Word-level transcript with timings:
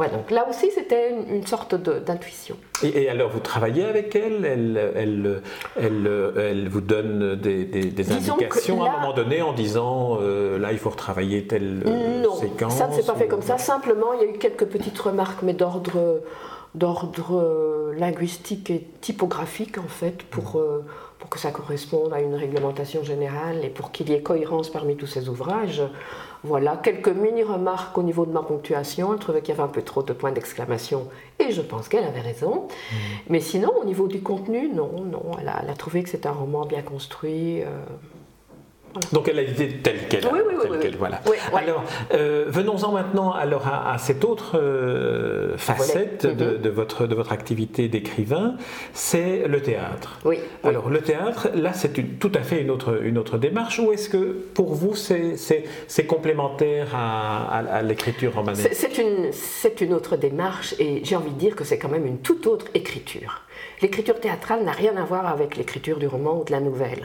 Voilà, 0.00 0.16
donc 0.16 0.30
là 0.30 0.46
aussi, 0.48 0.70
c'était 0.70 1.10
une, 1.10 1.46
sorte 1.46 1.74
d'intuition. 1.74 2.56
Et, 2.82 3.02
et 3.02 3.10
alors, 3.10 3.28
vous 3.28 3.40
travaillez 3.40 3.84
avec 3.84 4.16
elle? 4.16 4.46
Elle, 4.46 4.92
elle, 4.96 5.42
elle, 5.76 6.32
elle 6.38 6.68
vous 6.70 6.80
donne 6.80 7.36
des, 7.36 8.10
indications 8.10 8.82
à 8.82 8.88
un 8.88 8.92
moment 9.00 9.12
donné 9.12 9.42
en 9.42 9.52
disant 9.52 10.16
euh, 10.22 10.58
là, 10.58 10.72
il 10.72 10.78
faut 10.78 10.88
retravailler 10.88 11.46
telle 11.46 11.82
euh, 11.84 12.22
non, 12.22 12.34
séquence 12.34 12.76
ça 12.76 12.88
ne 12.88 12.94
s'est 12.94 13.02
pas 13.02 13.14
fait 13.14 13.28
comme 13.28 13.42
ça. 13.42 13.58
Simplement, 13.58 14.14
il 14.14 14.26
y 14.26 14.30
a 14.30 14.34
eu 14.34 14.38
quelques 14.38 14.64
petites 14.64 14.98
remarques, 14.98 15.42
mais 15.42 15.52
d'ordre 15.52 16.22
d'ordre 16.74 17.36
euh, 17.36 17.92
linguistique 17.98 18.70
et 18.70 18.86
typographique, 19.00 19.78
en 19.78 19.88
fait, 19.88 20.22
pour, 20.22 20.58
euh, 20.58 20.84
pour 21.09 21.09
que 21.30 21.38
ça 21.38 21.52
corresponde 21.52 22.12
à 22.12 22.20
une 22.20 22.34
réglementation 22.34 23.04
générale 23.04 23.64
et 23.64 23.68
pour 23.70 23.92
qu'il 23.92 24.10
y 24.10 24.14
ait 24.14 24.22
cohérence 24.22 24.68
parmi 24.68 24.96
tous 24.96 25.06
ces 25.06 25.28
ouvrages. 25.28 25.82
Voilà, 26.42 26.76
quelques 26.76 27.08
mini-remarques 27.08 27.96
au 27.96 28.02
niveau 28.02 28.26
de 28.26 28.32
ma 28.32 28.42
ponctuation. 28.42 29.12
Elle 29.12 29.20
trouvait 29.20 29.40
qu'il 29.40 29.54
y 29.54 29.58
avait 29.58 29.62
un 29.68 29.72
peu 29.72 29.82
trop 29.82 30.02
de 30.02 30.12
points 30.12 30.32
d'exclamation 30.32 31.06
et 31.38 31.52
je 31.52 31.60
pense 31.60 31.88
qu'elle 31.88 32.04
avait 32.04 32.20
raison. 32.20 32.66
Mais 33.28 33.40
sinon, 33.40 33.72
au 33.80 33.84
niveau 33.84 34.08
du 34.08 34.20
contenu, 34.22 34.68
non, 34.74 35.02
non. 35.04 35.22
Elle 35.40 35.48
a, 35.48 35.60
elle 35.62 35.70
a 35.70 35.74
trouvé 35.74 36.02
que 36.02 36.08
c'était 36.08 36.28
un 36.28 36.32
roman 36.32 36.64
bien 36.66 36.82
construit. 36.82 37.62
euh, 37.62 37.66
Donc 39.12 39.28
elle 39.28 39.38
a 39.38 39.42
été 39.42 39.68
telle 39.78 40.08
qu'elle. 40.08 40.24
Oui, 40.26 40.40
oui, 40.46 40.54
oui, 40.54 40.62
telle 40.62 40.70
oui, 40.72 40.78
qu'elle. 40.80 40.96
Voilà. 40.96 41.20
Alors, 41.54 41.84
euh, 42.14 42.44
venons-en 42.48 42.92
maintenant 42.92 43.32
alors 43.32 43.66
à, 43.66 43.92
à 43.92 43.98
cette 43.98 44.24
autre 44.24 44.58
euh, 44.58 45.56
facette 45.56 46.24
Volet. 46.24 46.34
de, 46.34 46.56
de 46.56 46.68
votre, 46.70 47.06
de 47.06 47.14
votre 47.14 47.32
activité 47.32 47.88
d'écrivain, 47.88 48.56
c'est 48.92 49.46
le 49.46 49.60
théâtre. 49.62 50.18
Oui. 50.24 50.38
Alors 50.64 50.90
le 50.90 51.00
théâtre, 51.00 51.48
là 51.54 51.72
c'est 51.72 52.18
tout 52.18 52.32
à 52.34 52.42
fait 52.42 52.60
une 52.60 52.70
autre, 52.70 53.00
une 53.02 53.18
autre 53.18 53.38
démarche, 53.38 53.78
ou 53.78 53.92
est-ce 53.92 54.08
que 54.08 54.36
pour 54.54 54.74
vous 54.74 54.94
c'est 54.94 56.06
complémentaire 56.06 56.88
à, 56.94 57.58
à- 57.58 57.76
à 57.76 57.82
l'écriture 57.82 58.34
romanesque? 58.34 58.70
C'est 58.72 58.98
une, 58.98 59.32
c'est 59.32 59.80
une 59.80 59.92
autre 59.94 60.16
démarche 60.16 60.74
et 60.78 61.02
j'ai 61.04 61.16
envie 61.16 61.30
de 61.30 61.38
dire 61.38 61.54
que 61.56 61.64
c'est 61.64 61.78
quand 61.78 61.88
même 61.88 62.06
une 62.06 62.18
toute 62.18 62.46
autre 62.46 62.66
écriture. 62.74 63.42
L'écriture 63.82 64.18
théâtrale 64.20 64.64
n'a 64.64 64.72
rien 64.72 64.96
à 64.96 65.04
voir 65.04 65.26
avec 65.26 65.56
l'écriture 65.56 65.98
du 65.98 66.06
roman 66.06 66.40
ou 66.40 66.44
de 66.44 66.52
la 66.52 66.60
nouvelle. 66.60 67.04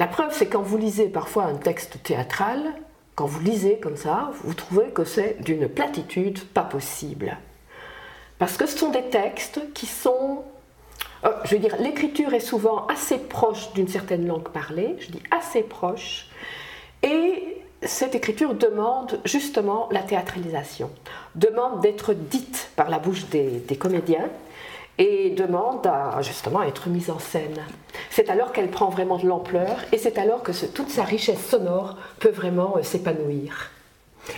La 0.00 0.06
preuve, 0.06 0.32
c'est 0.32 0.46
quand 0.46 0.62
vous 0.62 0.78
lisez 0.78 1.08
parfois 1.08 1.44
un 1.44 1.56
texte 1.56 2.02
théâtral, 2.02 2.72
quand 3.16 3.26
vous 3.26 3.40
lisez 3.40 3.78
comme 3.80 3.98
ça, 3.98 4.30
vous 4.44 4.54
trouvez 4.54 4.86
que 4.86 5.04
c'est 5.04 5.36
d'une 5.42 5.68
platitude 5.68 6.42
pas 6.42 6.62
possible. 6.62 7.36
Parce 8.38 8.56
que 8.56 8.64
ce 8.64 8.78
sont 8.78 8.88
des 8.88 9.10
textes 9.10 9.60
qui 9.74 9.84
sont... 9.84 10.42
euh, 11.24 11.28
je 11.44 11.54
veux 11.54 11.60
dire, 11.60 11.76
l'écriture 11.78 12.32
est 12.32 12.40
souvent 12.40 12.86
assez 12.86 13.18
proche 13.18 13.74
d'une 13.74 13.88
certaine 13.88 14.26
langue 14.26 14.48
parlée, 14.48 14.96
je 15.00 15.10
dis 15.10 15.22
assez 15.30 15.60
proche, 15.60 16.28
et 17.02 17.58
cette 17.82 18.14
écriture 18.14 18.54
demande 18.54 19.20
justement 19.26 19.86
la 19.90 20.00
théâtralisation, 20.00 20.90
demande 21.34 21.82
d'être 21.82 22.14
dite 22.14 22.70
par 22.74 22.88
la 22.88 23.00
bouche 23.00 23.26
des, 23.26 23.50
des 23.50 23.76
comédiens 23.76 24.30
et 25.00 25.30
demande 25.30 25.84
à 25.86 26.20
justement 26.22 26.60
à 26.60 26.66
être 26.66 26.88
mise 26.88 27.10
en 27.10 27.18
scène. 27.18 27.58
C'est 28.10 28.28
alors 28.30 28.52
qu'elle 28.52 28.68
prend 28.70 28.90
vraiment 28.90 29.16
de 29.18 29.26
l'ampleur 29.26 29.76
et 29.92 29.98
c'est 29.98 30.18
alors 30.18 30.42
que 30.42 30.52
ce- 30.52 30.66
toute 30.66 30.90
sa 30.90 31.02
richesse 31.04 31.44
sonore 31.44 31.96
peut 32.20 32.30
vraiment 32.30 32.76
euh, 32.76 32.82
s'épanouir. 32.82 33.70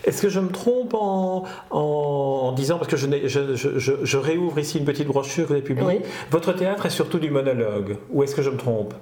Est-ce 0.04 0.22
que 0.22 0.28
je 0.28 0.38
me 0.40 0.50
trompe 0.50 0.94
en, 0.94 1.44
en- 1.70 1.78
en 1.80 2.52
disant, 2.52 2.78
parce 2.78 2.88
que 2.88 2.96
je, 2.96 3.06
n'ai- 3.08 3.28
je, 3.28 3.56
je- 3.56 3.78
je- 3.78 4.04
je 4.04 4.16
réouvre 4.16 4.58
ici 4.60 4.78
une 4.78 4.84
petite 4.84 5.08
brochure 5.08 5.42
que 5.44 5.48
vous 5.48 5.54
avez 5.54 5.62
publiée, 5.62 5.86
Oui. 5.86 6.00
votre 6.30 6.52
théâtre 6.52 6.86
est 6.86 6.90
surtout 6.90 7.18
du 7.18 7.30
monologue, 7.30 7.96
ou 8.10 8.22
est-ce 8.22 8.34
que 8.36 8.42
je 8.42 8.50
me 8.50 8.56
trompe? 8.56 8.94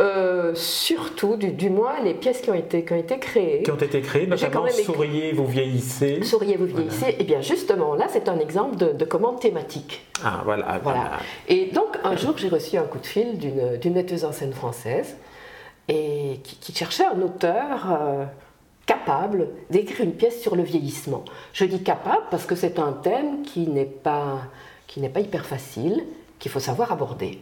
Euh, 0.00 0.54
surtout, 0.54 1.36
du, 1.36 1.50
du 1.50 1.70
moins, 1.70 2.00
les 2.04 2.14
pièces 2.14 2.40
qui 2.40 2.50
ont 2.50 2.54
été, 2.54 2.84
qui 2.84 2.92
ont 2.92 2.98
été 2.98 3.18
créées. 3.18 3.62
Qui 3.64 3.70
ont 3.72 3.76
été 3.76 4.00
quand 4.00 4.26
notamment 4.28 4.62
même 4.62 4.72
Souriez, 4.72 5.32
vous 5.32 5.46
vieillissez. 5.46 6.22
Souriez, 6.22 6.56
vous 6.56 6.66
vieillissez. 6.66 7.16
Et 7.18 7.24
bien 7.24 7.40
justement, 7.40 7.94
là, 7.94 8.06
c'est 8.08 8.28
un 8.28 8.38
exemple 8.38 8.76
de, 8.76 8.92
de 8.92 9.04
commande 9.04 9.40
thématique. 9.40 10.06
Ah 10.24 10.42
voilà, 10.44 10.78
Voilà. 10.84 11.10
Et 11.48 11.66
donc, 11.66 11.96
un 12.04 12.16
jour, 12.16 12.34
j'ai 12.36 12.48
reçu 12.48 12.76
un 12.76 12.84
coup 12.84 12.98
de 12.98 13.06
fil 13.06 13.38
d'une 13.38 13.76
d'une 13.78 13.94
metteuse 13.94 14.24
en 14.24 14.32
scène 14.32 14.52
française 14.52 15.16
et 15.88 16.40
qui, 16.44 16.56
qui 16.56 16.72
cherchait 16.74 17.06
un 17.06 17.20
auteur 17.20 17.90
euh, 17.90 18.24
capable 18.86 19.48
d'écrire 19.70 20.02
une 20.02 20.12
pièce 20.14 20.40
sur 20.40 20.54
le 20.54 20.62
vieillissement. 20.62 21.24
Je 21.52 21.64
dis 21.64 21.82
capable 21.82 22.22
parce 22.30 22.46
que 22.46 22.54
c'est 22.54 22.78
un 22.78 22.92
thème 22.92 23.42
qui 23.42 23.66
n'est 23.66 23.84
pas, 23.84 24.42
qui 24.86 25.00
n'est 25.00 25.08
pas 25.08 25.20
hyper 25.20 25.44
facile, 25.44 26.04
qu'il 26.38 26.50
faut 26.50 26.60
savoir 26.60 26.92
aborder. 26.92 27.40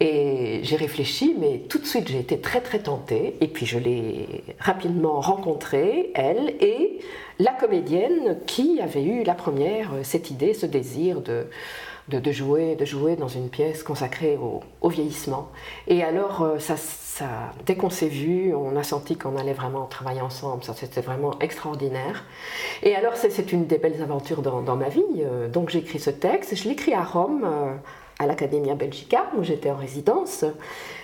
Et 0.00 0.60
j'ai 0.62 0.76
réfléchi, 0.76 1.36
mais 1.38 1.62
tout 1.68 1.78
de 1.78 1.86
suite 1.86 2.08
j'ai 2.08 2.18
été 2.18 2.38
très 2.38 2.60
très 2.60 2.80
tentée. 2.80 3.36
Et 3.40 3.48
puis 3.48 3.66
je 3.66 3.78
l'ai 3.78 4.44
rapidement 4.58 5.20
rencontrée, 5.20 6.10
elle 6.14 6.54
et 6.60 6.98
la 7.38 7.52
comédienne 7.52 8.38
qui 8.46 8.80
avait 8.80 9.02
eu 9.02 9.24
la 9.24 9.34
première 9.34 9.94
euh, 9.94 10.00
cette 10.02 10.30
idée, 10.30 10.54
ce 10.54 10.66
désir 10.66 11.20
de, 11.20 11.46
de, 12.08 12.32
jouer, 12.32 12.76
de 12.76 12.84
jouer 12.84 13.16
dans 13.16 13.28
une 13.28 13.48
pièce 13.48 13.82
consacrée 13.82 14.38
au, 14.80 14.88
vieillissement. 14.88 15.48
Et 15.88 16.02
alors, 16.02 16.42
euh, 16.42 16.58
ça, 16.58 16.76
dès 17.66 17.76
qu'on 17.76 17.90
s'est 17.90 18.08
vu, 18.08 18.54
on 18.54 18.76
a 18.76 18.82
senti 18.82 19.16
qu'on 19.16 19.36
allait 19.36 19.52
vraiment 19.52 19.86
travailler 19.86 20.20
ensemble. 20.20 20.62
Ça, 20.64 20.74
c'était 20.74 21.00
vraiment 21.00 21.38
extraordinaire. 21.40 22.24
Et 22.82 22.94
alors, 22.94 23.16
c'est, 23.16 23.52
une 23.52 23.66
des 23.66 23.78
belles 23.78 24.02
aventures 24.02 24.42
dans, 24.42 24.76
ma 24.76 24.88
vie. 24.88 25.02
Euh, 25.20 25.48
Donc, 25.48 25.70
j'ai 25.70 25.78
écrit 25.78 25.98
ce 25.98 26.10
texte. 26.10 26.54
Je 26.54 26.64
l'ai 26.64 26.72
écrit 26.72 26.94
à 26.94 27.02
Rome. 27.02 27.46
À 28.18 28.26
l'Academia 28.26 28.74
Belgica, 28.74 29.26
où 29.36 29.42
j'étais 29.42 29.70
en 29.70 29.76
résidence. 29.76 30.44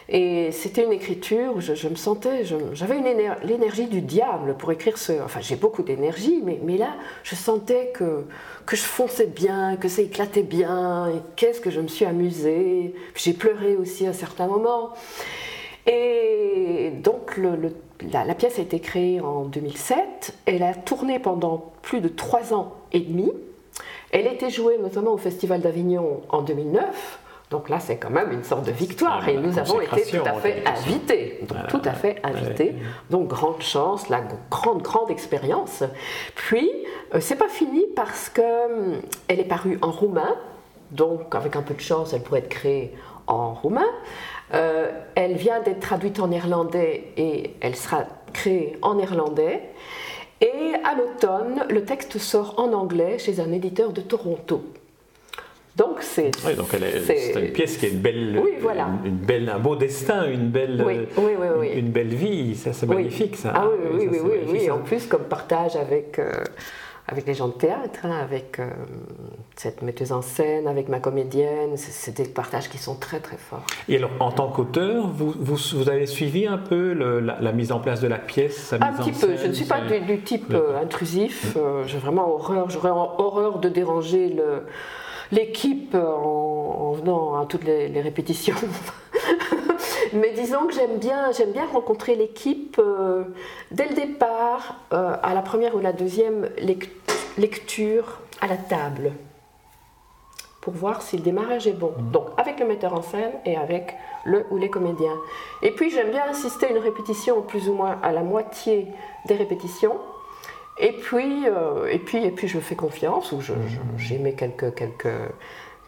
Et 0.08 0.50
c'était 0.50 0.84
une 0.84 0.92
écriture 0.92 1.54
où 1.56 1.60
je, 1.60 1.88
me 1.88 1.94
sentais, 1.94 2.44
j'avais 2.72 3.00
l'énergie 3.44 3.86
du 3.86 4.00
diable 4.00 4.56
pour 4.56 4.72
écrire 4.72 4.98
ce. 4.98 5.12
Enfin, 5.24 5.40
j'ai 5.40 5.54
beaucoup 5.54 5.84
d'énergie, 5.84 6.42
mais, 6.44 6.76
là, 6.76 6.94
je 7.22 7.36
sentais 7.36 7.92
que, 7.94 8.24
que 8.66 8.76
je 8.76 8.82
fonçais 8.82 9.26
bien, 9.26 9.76
que 9.76 9.88
ça 9.88 10.02
éclatait 10.02 10.42
bien, 10.42 11.08
et 11.08 11.20
qu'est-ce 11.36 11.60
que 11.60 11.70
je 11.70 11.80
me 11.80 11.88
suis 11.88 12.04
amusée. 12.04 12.94
J'ai 13.14 13.34
pleuré 13.34 13.76
aussi 13.76 14.06
à 14.06 14.12
certains 14.12 14.48
moments. 14.48 14.90
Et 15.86 16.90
donc, 17.02 17.38
la 18.12 18.34
pièce 18.34 18.58
a 18.58 18.62
été 18.62 18.80
créée 18.80 19.20
en 19.20 19.44
2007. 19.44 20.34
Elle 20.46 20.62
a 20.64 20.74
tourné 20.74 21.18
pendant 21.20 21.72
plus 21.82 22.00
de 22.00 22.08
trois 22.08 22.52
ans 22.52 22.74
et 22.92 23.00
demi. 23.00 23.30
Elle 24.12 24.26
était 24.26 24.50
jouée 24.50 24.78
notamment 24.78 25.12
au 25.12 25.18
Festival 25.18 25.60
d'Avignon 25.60 26.22
en 26.28 26.42
2009. 26.42 27.20
Donc 27.50 27.68
là, 27.68 27.80
c'est 27.80 27.96
quand 27.96 28.10
même 28.10 28.30
une 28.30 28.44
sorte 28.44 28.64
de 28.64 28.70
victoire. 28.70 29.22
Ah, 29.26 29.30
Et 29.30 29.36
nous 29.36 29.58
avons 29.58 29.80
été 29.80 29.90
consécration, 29.90 30.22
tout 30.22 30.28
à 30.28 30.34
fait 30.34 30.62
invités. 30.66 31.38
Donc, 31.42 31.66
tout 31.68 31.82
à 31.84 31.92
fait 31.92 32.20
invités. 32.22 32.74
Donc, 33.10 33.26
grande 33.26 33.60
chance, 33.60 34.08
la 34.08 34.22
grande, 34.50 34.82
grande 34.82 35.10
expérience. 35.10 35.82
Puis, 36.36 36.70
euh, 37.12 37.20
c'est 37.20 37.36
pas 37.36 37.48
fini 37.48 37.84
parce 37.96 38.28
que 38.28 38.92
hum, 38.92 39.00
elle 39.26 39.40
est 39.40 39.44
parue 39.44 39.78
en 39.82 39.90
roumain. 39.90 40.36
Donc, 40.92 41.34
avec 41.34 41.56
un 41.56 41.62
peu 41.62 41.74
de 41.74 41.80
chance, 41.80 42.12
elle 42.12 42.22
pourrait 42.22 42.40
être 42.40 42.48
créée 42.48 42.94
en 43.26 43.54
roumain. 43.54 43.86
Euh, 44.54 44.90
elle 45.14 45.34
vient 45.34 45.60
d'être 45.60 45.80
traduite 45.80 46.20
en 46.20 46.28
néerlandais 46.28 47.12
et 47.16 47.56
elle 47.60 47.76
sera 47.76 48.04
créée 48.32 48.76
en 48.82 48.94
néerlandais. 48.94 49.62
Et 50.40 50.74
à 50.84 50.94
l'automne, 50.94 51.64
le 51.68 51.84
texte 51.84 52.18
sort 52.18 52.54
en 52.58 52.72
anglais 52.72 53.18
chez 53.18 53.40
un 53.40 53.52
éditeur 53.52 53.92
de 53.92 54.00
Toronto. 54.00 54.62
Donc 55.76 55.98
c'est 56.00 56.30
Oui, 56.46 56.54
donc 56.56 56.72
est- 56.74 57.00
c'est- 57.06 57.40
une 57.40 57.52
pièce 57.52 57.76
qui 57.76 57.86
a 57.86 57.88
une 57.90 57.98
belle, 58.00 58.40
Oui, 58.42 58.52
voilà. 58.60 58.88
une, 59.04 59.10
une 59.12 59.16
belle, 59.18 59.48
un 59.48 59.58
beau 59.58 59.76
destin, 59.76 60.26
une 60.28 60.48
belle, 60.48 60.82
Oui, 60.86 61.06
oui. 61.16 61.68
Une, 61.72 61.78
une 61.86 61.90
belle 61.90 62.14
vie. 62.14 62.54
Ça, 62.56 62.72
c'est 62.72 62.86
magnifique, 62.86 63.36
ça. 63.36 63.52
Ah 63.54 63.66
oui, 63.68 64.06
oui, 64.10 64.16
ça, 64.18 64.24
oui, 64.24 64.30
oui. 64.50 64.70
En 64.70 64.78
plus, 64.78 65.06
comme 65.06 65.22
partage 65.24 65.76
avec, 65.76 66.18
euh, 66.18 66.32
avec 67.06 67.26
les 67.26 67.34
gens 67.34 67.48
de 67.48 67.52
théâtre, 67.54 68.00
hein, 68.04 68.18
avec 68.22 68.58
euh, 68.58 68.68
cette 69.56 69.82
metteuse 69.82 70.12
en 70.12 70.22
scène, 70.22 70.66
avec 70.66 70.88
ma 70.88 71.00
comédienne, 71.00 71.76
c'est 71.76 72.16
des 72.16 72.24
partages 72.28 72.68
qui 72.70 72.78
sont 72.78 72.94
très 72.94 73.20
très 73.20 73.36
forts. 73.36 73.64
Et 73.88 73.96
alors, 73.96 74.10
en 74.20 74.32
tant 74.32 74.48
qu'auteur, 74.48 75.06
vous, 75.08 75.34
vous, 75.38 75.56
vous 75.74 75.88
avez 75.90 76.06
suivi 76.06 76.46
un 76.46 76.56
peu 76.58 76.92
le- 76.94 77.20
la, 77.20 77.38
la 77.40 77.52
mise 77.52 77.70
en 77.72 77.78
place 77.80 78.00
de 78.00 78.08
la 78.08 78.18
pièce, 78.18 78.56
sa 78.56 78.76
Un 78.76 78.90
mise 78.90 79.00
en 79.00 79.04
petit 79.04 79.12
peu. 79.12 79.36
Je 79.36 79.46
ne 79.48 79.52
suis 79.52 79.66
pas 79.66 79.80
du, 79.82 80.00
du 80.00 80.20
type 80.22 80.50
Le- 80.50 80.70
euh, 80.70 80.80
intrusif. 80.82 81.56
Euh, 81.56 81.84
J'ai 81.86 81.98
vraiment 81.98 82.28
horreur. 82.30 82.70
J'aurais 82.70 82.90
horreur 82.90 83.58
de 83.58 83.68
déranger 83.68 84.34
l'équipe 85.32 85.94
en, 85.94 85.98
en 85.98 86.92
venant 86.92 87.40
à 87.40 87.46
toutes 87.46 87.64
les, 87.64 87.88
les 87.88 88.00
répétitions. 88.00 88.56
Mais 90.12 90.32
disons 90.32 90.66
que 90.66 90.72
j'aime 90.74 90.98
bien, 90.98 91.30
j'aime 91.36 91.52
bien 91.52 91.66
rencontrer 91.66 92.16
l'équipe 92.16 92.76
euh, 92.80 93.24
dès 93.70 93.88
le 93.88 93.94
départ, 93.94 94.80
euh, 94.92 95.14
à 95.22 95.34
la 95.34 95.42
première 95.42 95.76
ou 95.76 95.80
la 95.80 95.92
deuxième 95.92 96.48
lec- 96.58 96.88
lecture 97.38 98.18
à 98.40 98.46
la 98.48 98.56
table, 98.56 99.12
pour 100.60 100.74
voir 100.74 101.00
si 101.02 101.16
le 101.16 101.22
démarrage 101.22 101.66
est 101.66 101.72
bon. 101.72 101.92
Donc 102.12 102.26
avec 102.36 102.60
le 102.60 102.66
metteur 102.66 102.92
en 102.94 103.02
scène 103.02 103.32
et 103.46 103.56
avec 103.56 103.96
le 104.24 104.44
ou 104.50 104.58
les 104.58 104.68
comédiens. 104.70 105.16
Et 105.62 105.70
puis 105.70 105.90
j'aime 105.90 106.10
bien 106.10 106.24
insister 106.28 106.70
une 106.70 106.78
répétition 106.78 107.40
plus 107.42 107.68
ou 107.68 107.74
moins 107.74 107.98
à 108.02 108.12
la 108.12 108.22
moitié 108.22 108.86
des 109.26 109.34
répétitions. 109.36 109.96
Et 110.78 110.92
puis, 110.92 111.46
euh, 111.46 111.86
et 111.90 111.98
puis, 111.98 112.24
et 112.24 112.30
puis 112.30 112.48
je 112.48 112.58
fais 112.58 112.74
confiance, 112.74 113.32
ou 113.32 113.40
je- 113.42 113.52
je- 113.68 114.02
j'ai 114.02 114.16
mis 114.18 114.34
quelques, 114.34 114.74
quelques, 114.74 115.08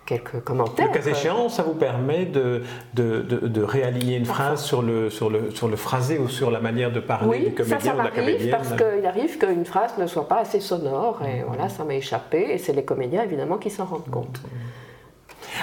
quelques 0.07 0.41
commentaires. 0.41 0.89
Le 0.93 0.99
cas 0.99 1.11
échéant, 1.11 1.49
ça 1.49 1.63
vous 1.63 1.75
permet 1.75 2.25
de, 2.25 2.63
de, 2.95 3.23
de, 3.23 3.63
réaligner 3.63 4.17
une 4.17 4.27
phrase 4.27 4.63
sur 4.63 4.83
le, 4.83 5.11
sur, 5.11 5.31
le, 5.31 5.51
sur 5.51 5.69
le 5.69 5.77
phrasé 5.77 6.19
ou 6.19 6.29
sur 6.29 6.51
la 6.51 6.61
manière 6.61 6.93
de 6.93 7.01
parler 7.01 7.51
du 7.51 7.55
comédien 7.55 7.79
ça, 7.79 7.85
ça 7.85 7.95
ou 7.95 7.99
de 7.99 8.05
la 8.05 8.11
comédienne. 8.11 8.51
parce 8.51 8.73
qu'il 8.73 9.07
arrive 9.07 9.39
qu'une 9.39 9.65
phrase 9.65 9.97
ne 9.99 10.07
soit 10.07 10.29
pas 10.29 10.39
assez 10.39 10.61
sonore, 10.61 11.21
et 11.23 11.43
voilà, 11.47 11.69
ça 11.69 11.85
m'a 11.85 11.95
échappé, 11.95 12.53
et 12.53 12.59
c'est 12.59 12.73
les 12.73 12.85
comédiens 12.85 13.23
évidemment 13.23 13.59
qui 13.59 13.71
s'en 13.71 13.85
rendent 13.85 14.11
compte. 14.11 14.41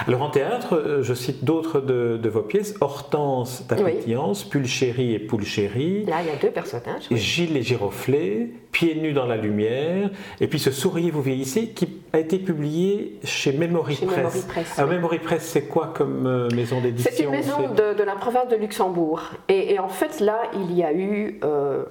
Alors 0.06 0.22
en 0.22 0.30
théâtre, 0.30 0.74
euh, 0.76 1.02
je 1.02 1.14
cite 1.14 1.44
d'autres 1.44 1.80
de, 1.80 2.28
vos 2.28 2.42
pièces 2.42 2.74
Hortense 2.80 3.64
Tapétiance, 3.68 4.44
Pulchérie 4.44 5.14
et 5.14 5.18
Poulchérie. 5.18 6.04
Là, 6.04 6.22
il 6.22 6.28
y 6.28 6.30
a 6.30 6.36
deux 6.36 6.50
personnages. 6.50 7.08
Gilles 7.10 7.56
et 7.56 7.62
Giroflée, 7.62 8.52
Pieds 8.72 8.94
nus 8.94 9.12
dans 9.12 9.26
la 9.26 9.36
lumière, 9.36 10.10
et 10.40 10.46
puis 10.46 10.58
ce 10.58 10.70
Souriez, 10.70 11.10
vous 11.10 11.22
vieillissez, 11.22 11.68
qui 11.70 11.88
a 12.12 12.18
été 12.18 12.38
publié 12.38 13.18
chez 13.24 13.52
Memory 13.52 13.96
Press. 14.06 14.78
Alors 14.78 14.90
Memory 14.90 15.18
Press, 15.18 15.42
c'est 15.42 15.66
quoi 15.66 15.92
comme 15.94 16.26
euh, 16.26 16.48
maison 16.54 16.80
d'édition 16.80 17.10
C'est 17.14 17.24
une 17.24 17.30
maison 17.30 17.68
de, 17.74 18.02
la 18.02 18.14
province 18.14 18.48
de 18.48 18.56
Luxembourg. 18.56 19.22
Et, 19.48 19.78
en 19.78 19.88
fait, 19.88 20.20
là, 20.20 20.42
il 20.54 20.72
y 20.76 20.84
a 20.84 20.92
eu. 20.92 21.40
Euh, 21.44 21.84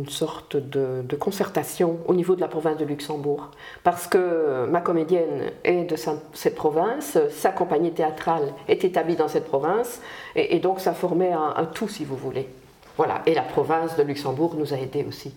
une 0.00 0.08
sorte 0.08 0.56
de, 0.56 1.16
concertation 1.16 1.98
au 2.06 2.14
niveau 2.14 2.34
de 2.34 2.40
la 2.40 2.48
province 2.48 2.76
de 2.76 2.84
Luxembourg. 2.84 3.50
Parce 3.82 4.06
que 4.06 4.66
ma 4.66 4.80
comédienne 4.80 5.50
est 5.64 5.84
de 5.84 5.96
cette 5.96 6.54
province, 6.54 7.18
sa 7.30 7.50
compagnie 7.50 7.92
théâtrale 7.92 8.52
est 8.68 8.84
établie 8.84 9.16
dans 9.16 9.28
cette 9.28 9.46
province, 9.46 10.00
et, 10.34 10.58
donc 10.58 10.80
ça 10.80 10.92
formait 10.92 11.32
un, 11.32 11.64
tout, 11.64 11.88
si 11.88 12.04
vous 12.04 12.16
voulez. 12.16 12.48
Voilà, 12.96 13.22
et 13.26 13.34
la 13.34 13.42
province 13.42 13.96
de 13.96 14.02
Luxembourg 14.02 14.54
nous 14.56 14.72
a 14.72 14.78
aidés 14.78 15.04
aussi. 15.06 15.34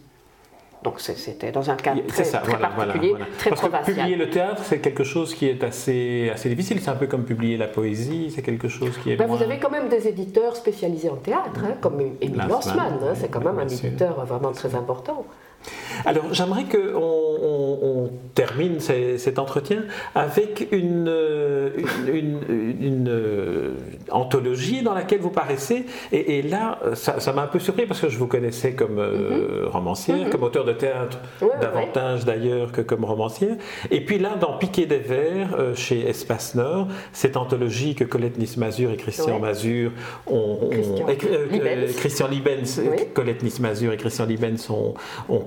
Donc 0.81 1.01
c'était 1.01 1.51
dans 1.51 1.69
un 1.69 1.75
cadre 1.75 2.01
très, 2.07 2.23
particulier, 2.23 3.13
très 3.37 3.49
Parce 3.49 3.61
Que 3.61 3.91
publier 3.91 4.15
le 4.15 4.29
théâtre, 4.29 4.61
c'est 4.63 4.79
quelque 4.79 5.03
chose 5.03 5.35
qui 5.35 5.47
est 5.47 5.61
assez, 5.63 6.31
assez 6.33 6.47
difficile. 6.47 6.79
C'est 6.79 6.89
un 6.89 6.95
peu 6.95 7.07
comme 7.07 7.25
publier 7.25 7.57
la 7.57 7.67
poésie, 7.67 8.31
c'est 8.33 8.41
quelque 8.41 8.69
chose 8.69 8.97
qui 9.03 9.11
est. 9.11 9.17
Ben, 9.17 9.27
Vous 9.27 9.43
avez 9.43 9.59
quand 9.59 9.71
même 9.71 9.89
des 9.89 10.07
éditeurs 10.07 10.55
spécialisés 10.55 11.09
en 11.09 11.17
théâtre, 11.17 11.61
hein, 11.65 11.73
comme 11.81 11.99
Émile 12.21 12.45
Lorsman, 12.47 12.93
hein, 13.03 13.13
c'est 13.13 13.29
quand 13.29 13.43
même 13.43 13.59
un 13.59 13.67
éditeur 13.67 14.25
vraiment 14.25 14.53
très 14.53 14.73
important. 14.73 15.25
Alors 16.05 16.33
j'aimerais 16.33 16.63
qu'on 16.63 16.79
on, 16.95 17.98
termine 18.33 18.79
cet 18.79 19.39
entretien 19.39 19.83
avec 20.15 20.67
une, 20.71 21.11
une, 22.07 23.07
euh, 23.09 23.71
anthologie 24.11 24.81
dans 24.81 24.93
laquelle 24.93 25.19
vous 25.19 25.29
paraissez, 25.29 25.85
et, 26.11 26.41
là 26.41 26.79
ça 26.93 27.33
m'a 27.33 27.43
un 27.43 27.47
peu 27.47 27.59
surpris 27.59 27.85
parce 27.85 27.99
que 27.99 28.09
je 28.09 28.17
vous 28.17 28.27
connaissais 28.27 28.73
comme 28.73 28.99
euh, 28.99 29.65
mhm. 29.65 29.67
romancière, 29.69 30.25
mhm. 30.25 30.29
comme 30.29 30.43
auteur 30.43 30.65
de 30.65 30.73
théâtre, 30.73 31.19
davantage 31.61 32.25
d'ailleurs 32.25 32.71
que 32.71 32.81
comme 32.81 33.05
romancière. 33.05 33.55
Et 33.91 34.01
puis 34.01 34.19
là, 34.19 34.35
dans 34.39 34.57
Piquet 34.57 34.85
des 34.85 34.99
euh, 35.09 35.75
chez 35.75 36.07
Espace 36.07 36.55
Nord, 36.55 36.87
cette 37.13 37.37
anthologie 37.37 37.95
que 37.95 38.03
Colette 38.03 38.37
Nismazur 38.37 38.91
et 38.91 38.97
Christian 38.97 39.39
Mazur 39.39 39.91
ont... 40.27 40.69
Christian, 41.97 42.27
Libens, 42.27 42.81
Colette 43.13 43.43
et 43.43 43.97
Christian 43.97 44.25
Libens 44.25 44.69
ont, 44.69 44.93
ont. 45.29 45.45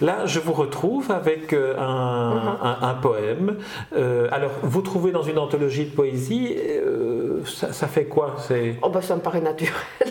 Là, 0.00 0.26
je 0.26 0.40
vous 0.40 0.52
retrouve 0.52 1.10
avec 1.10 1.45
euh, 1.52 1.74
uh-huh. 1.74 2.84
un, 2.84 2.94
poème. 2.94 3.58
Euh, 3.94 4.28
alors, 4.32 4.52
vous 4.62 4.82
trouvez 4.82 5.12
dans 5.12 5.22
une 5.22 5.38
anthologie 5.38 5.86
de 5.86 5.94
poésie, 5.94 6.56
euh, 6.58 7.44
ça, 7.44 7.86
fait 7.86 8.04
quoi? 8.04 8.36
Oh 8.82 8.88
ben, 8.88 9.00
Ça 9.00 9.16
me 9.16 9.20
paraît 9.20 9.40
naturel. 9.40 9.74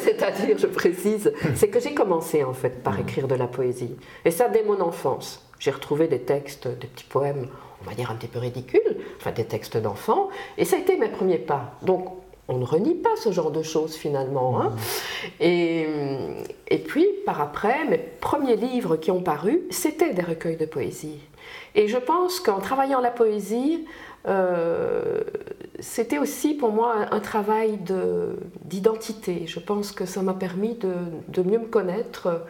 C'est-à-dire, 0.00 0.56
je 0.58 0.66
précise, 0.66 1.32
c'est 1.54 1.68
que 1.68 1.80
j'ai 1.80 1.94
commencé 1.94 2.44
en 2.44 2.52
fait 2.52 2.82
par 2.82 2.98
écrire 2.98 3.28
de 3.28 3.34
la 3.34 3.46
poésie. 3.46 3.96
Et 4.24 4.30
ça 4.30 4.48
dès 4.48 4.62
mon 4.62 4.80
enfance. 4.80 5.44
J'ai 5.58 5.70
retrouvé 5.70 6.08
des 6.08 6.20
textes, 6.20 6.68
des 6.68 6.86
petits 6.86 7.04
poèmes, 7.04 7.48
on 7.82 7.88
va 7.88 7.94
dire 7.94 8.10
un 8.10 8.14
petit 8.14 8.28
peu 8.28 8.38
ridicules, 8.38 8.96
enfin 9.18 9.32
des 9.32 9.44
textes 9.44 9.76
d'enfants, 9.76 10.28
et 10.58 10.64
ça 10.64 10.76
a 10.76 10.78
été 10.78 10.96
mes 10.96 11.08
premiers 11.08 11.38
pas. 11.38 11.78
Donc 11.82 12.23
on 12.48 12.58
ne 12.58 12.64
renie 12.64 12.94
pas 12.94 13.16
ce 13.16 13.32
genre 13.32 13.50
de 13.50 13.62
choses 13.62 13.94
finalement. 13.94 14.60
Hein. 14.60 14.72
Et, 15.40 15.86
et, 16.68 16.78
puis, 16.78 17.06
par 17.24 17.40
après, 17.40 17.84
mes 17.86 17.98
premiers 17.98 18.56
livres 18.56 18.96
qui 18.96 19.10
ont 19.10 19.22
paru, 19.22 19.62
c'était 19.70 20.12
des 20.12 20.22
recueils 20.22 20.56
de 20.56 20.66
poésie. 20.66 21.20
Et 21.74 21.88
je 21.88 21.98
pense 21.98 22.40
qu'en 22.40 22.60
travaillant 22.60 23.00
la 23.00 23.10
poésie, 23.10 23.86
euh, 24.26 25.20
c'était 25.80 26.18
aussi 26.18 26.54
pour 26.54 26.72
moi 26.72 27.06
un, 27.10 27.20
travail 27.20 27.78
d'identité. 28.64 29.46
Je 29.46 29.60
pense 29.60 29.92
que 29.92 30.06
ça 30.06 30.22
m'a 30.22 30.34
permis 30.34 30.74
de, 30.74 30.94
de, 31.28 31.42
mieux 31.42 31.58
me 31.58 31.66
connaître 31.66 32.42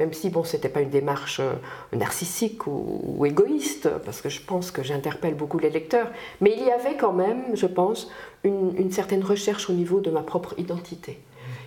même 0.00 0.12
si 0.12 0.30
bon, 0.30 0.44
c'était 0.44 0.68
pas 0.68 0.80
une 0.80 0.90
démarche 0.90 1.40
euh, 1.40 1.54
narcissique 1.92 2.66
ou, 2.66 3.24
égoïste, 3.26 3.88
parce 4.04 4.20
que 4.20 4.28
je 4.28 4.40
pense 4.40 4.70
que 4.70 4.82
j'interpelle 4.82 5.34
beaucoup 5.34 5.58
les 5.58 5.70
lecteurs, 5.70 6.08
mais 6.40 6.54
il 6.56 6.64
y 6.64 6.70
avait 6.70 6.96
quand 6.96 7.12
même, 7.12 7.54
je 7.54 7.66
pense, 7.66 8.10
une, 8.44 8.74
une 8.76 8.92
certaine 8.92 9.24
recherche 9.24 9.68
au 9.68 9.72
niveau 9.72 10.00
de 10.00 10.10
ma 10.10 10.22
propre 10.22 10.54
identité. 10.58 11.18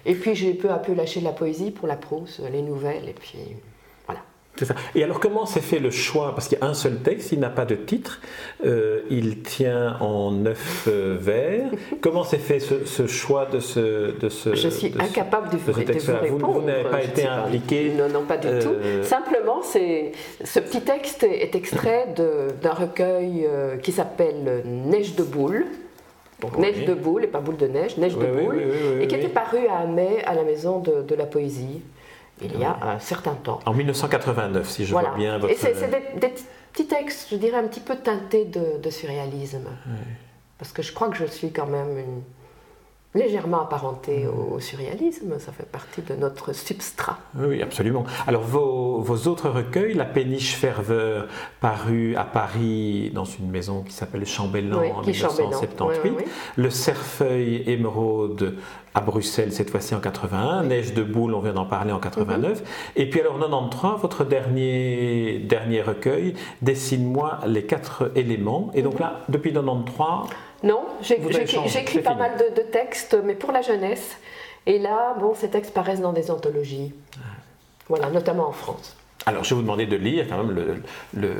Et 0.05 0.15
puis 0.15 0.35
j'ai 0.35 0.53
peu 0.53 0.71
à 0.71 0.77
peu 0.77 0.93
lâché 0.93 1.21
la 1.21 1.31
poésie 1.31 1.71
pour 1.71 1.87
la 1.87 1.95
prose, 1.95 2.41
les 2.51 2.61
nouvelles, 2.61 3.09
et 3.09 3.13
puis 3.13 3.37
et 4.95 5.03
alors, 5.03 5.19
comment 5.19 5.45
s'est 5.45 5.61
fait 5.61 5.79
le 5.79 5.91
choix? 5.91 6.33
Parce 6.35 6.47
qu'il 6.47 6.57
y 6.59 6.61
a 6.61 6.65
un 6.65 6.73
seul 6.73 6.97
texte, 6.97 7.31
il 7.31 7.39
n'a 7.39 7.49
pas 7.49 7.65
de 7.65 7.75
titre, 7.75 8.19
euh, 8.65 9.01
il 9.09 9.41
tient 9.41 9.97
en 9.99 10.31
neuf 10.31 10.87
euh, 10.87 11.17
vers. 11.19 11.69
Comment 12.01 12.23
s'est 12.23 12.37
fait 12.37 12.59
ce, 12.59 13.07
choix 13.07 13.45
de 13.45 13.59
ce, 13.59 14.17
de 14.17 14.29
ce 14.29 14.55
Je 14.55 14.69
suis 14.69 14.93
incapable 14.99 15.49
de, 15.49 15.57
vous, 15.57 15.71
répondre. 15.73 16.51
Vous, 16.51 16.61
n'avez 16.61 16.83
pas 16.83 17.03
été 17.03 17.25
impliqué 17.25 17.91
Non, 17.97 18.09
non, 18.09 18.23
pas 18.23 18.37
du 18.37 18.47
tout. 18.59 18.73
Euh, 18.83 19.03
Simplement, 19.03 19.61
ce 19.61 20.59
petit 20.59 20.81
texte 20.81 21.23
est 21.23 21.55
extrait 21.55 22.07
d'un 22.61 22.73
recueil 22.73 23.47
qui 23.81 23.91
s'appelle 23.91 24.63
Neige 24.65 25.15
de 25.15 25.23
boule. 25.23 25.65
Donc, 26.41 26.57
Neige 26.57 26.85
de 26.85 26.95
boule, 26.95 27.23
et 27.23 27.27
pas 27.27 27.39
boule 27.39 27.57
de 27.57 27.67
neige, 27.67 27.97
Neige 27.97 28.17
de 28.17 28.25
boule, 28.25 28.59
et 28.99 29.07
qui 29.07 29.13
était 29.13 29.27
paru 29.27 29.59
à 29.67 29.85
mai 29.85 30.23
à 30.25 30.33
la 30.33 30.43
Maison 30.43 30.79
de, 30.79 31.03
de 31.03 31.15
la 31.15 31.27
Poésie 31.27 31.81
il 32.43 32.59
y 32.59 32.63
a 32.63 32.77
un 32.81 32.99
certain 32.99 33.33
temps. 33.33 33.59
En 33.65 33.73
1989, 33.73 34.69
si 34.69 34.85
je 34.85 34.91
vois 34.91 35.15
bien 35.15 35.38
votre... 35.38 35.53
Et 35.53 35.57
c'est 35.57 35.89
des, 36.19 36.33
petits 36.71 36.88
textes, 36.88 37.27
je 37.31 37.35
dirais, 37.35 37.57
un 37.57 37.67
petit 37.67 37.79
peu 37.79 37.95
teintés 37.95 38.45
de, 38.45 38.89
surréalisme. 38.89 39.67
Parce 40.57 40.71
que 40.71 40.81
je 40.81 40.93
crois 40.93 41.09
que 41.09 41.17
je 41.17 41.25
suis 41.25 41.51
quand 41.51 41.67
même 41.67 41.97
une 41.97 42.21
légèrement 43.13 43.61
apparenté 43.61 44.25
au, 44.27 44.59
surréalisme, 44.59 45.37
ça 45.39 45.51
fait 45.51 45.65
partie 45.65 46.01
de 46.01 46.15
notre 46.15 46.53
substrat. 46.53 47.17
Oui, 47.35 47.61
absolument. 47.61 48.05
Alors 48.27 48.43
vos, 48.43 49.27
autres 49.27 49.49
recueils, 49.49 49.93
La 49.93 50.05
péniche 50.05 50.55
ferveur, 50.55 51.27
paru 51.59 52.15
à 52.15 52.23
Paris 52.23 53.11
dans 53.13 53.25
une 53.25 53.49
maison 53.49 53.83
qui 53.83 53.91
s'appelle 53.91 54.25
Chambellan 54.25 54.77
en 54.77 55.01
1978, 55.01 56.13
Le 56.55 56.69
cerfeuil 56.69 57.63
émeraude 57.67 58.55
à 58.93 59.01
Bruxelles 59.01 59.53
cette 59.53 59.69
fois-ci 59.69 59.95
en 59.95 59.99
81, 59.99 60.63
Neige 60.63 60.93
de 60.93 61.03
boule, 61.03 61.33
on 61.33 61.39
vient 61.39 61.53
d'en 61.53 61.65
parler 61.65 61.91
en 61.91 61.99
89, 61.99 62.59
mhm. 62.59 62.65
et 62.95 63.09
puis 63.09 63.19
alors 63.21 63.39
93, 63.39 64.01
votre 64.01 64.25
dernier, 64.25 65.39
dernier 65.39 65.81
recueil, 65.81 66.33
Dessine-moi 66.61 67.39
les 67.47 67.63
quatre 67.63 68.11
éléments, 68.15 68.71
et 68.74 68.81
donc 68.81 68.95
mhm. 68.95 69.01
là, 69.01 69.19
depuis 69.29 69.53
93... 69.53 70.29
Non, 70.63 70.86
j'écris 71.01 72.01
pas 72.01 72.15
mal 72.15 72.38
de, 72.38 72.62
textes, 72.62 73.18
mais 73.24 73.34
pour 73.34 73.51
la 73.51 73.62
jeunesse. 73.62 74.18
Et 74.65 74.77
là, 74.77 75.15
bon, 75.20 75.34
ces 75.34 75.50
textes 75.50 75.74
paraissent 75.74 76.01
dans 76.01 76.13
des 76.13 76.30
anthologies. 76.30 76.94
Voilà, 77.88 78.10
notamment 78.10 78.48
en 78.48 78.51
France. 78.51 78.96
Alors, 79.25 79.44
je 79.44 79.50
vais 79.50 79.56
vous 79.56 79.62
demander 79.62 79.86
de 79.86 79.96
lire 79.96 80.27
quand 80.30 80.44
même 80.44 80.51
le, 80.51 80.84
le, 81.13 81.34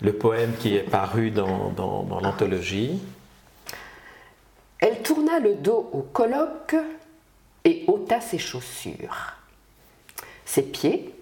le, 0.00 0.12
poème 0.12 0.54
qui 0.58 0.76
est 0.76 0.82
paru 0.82 1.30
dans, 1.30 1.70
dans, 1.70 2.02
dans 2.02 2.20
l'anthologie. 2.20 3.02
Elle 4.78 5.00
tourna 5.02 5.38
le 5.38 5.54
dos 5.54 5.88
au 5.92 6.00
colloque 6.00 6.76
et 7.64 7.84
ôta 7.86 8.20
ses 8.20 8.38
chaussures. 8.38 9.34
Ses 10.44 10.62
pieds 10.62 11.14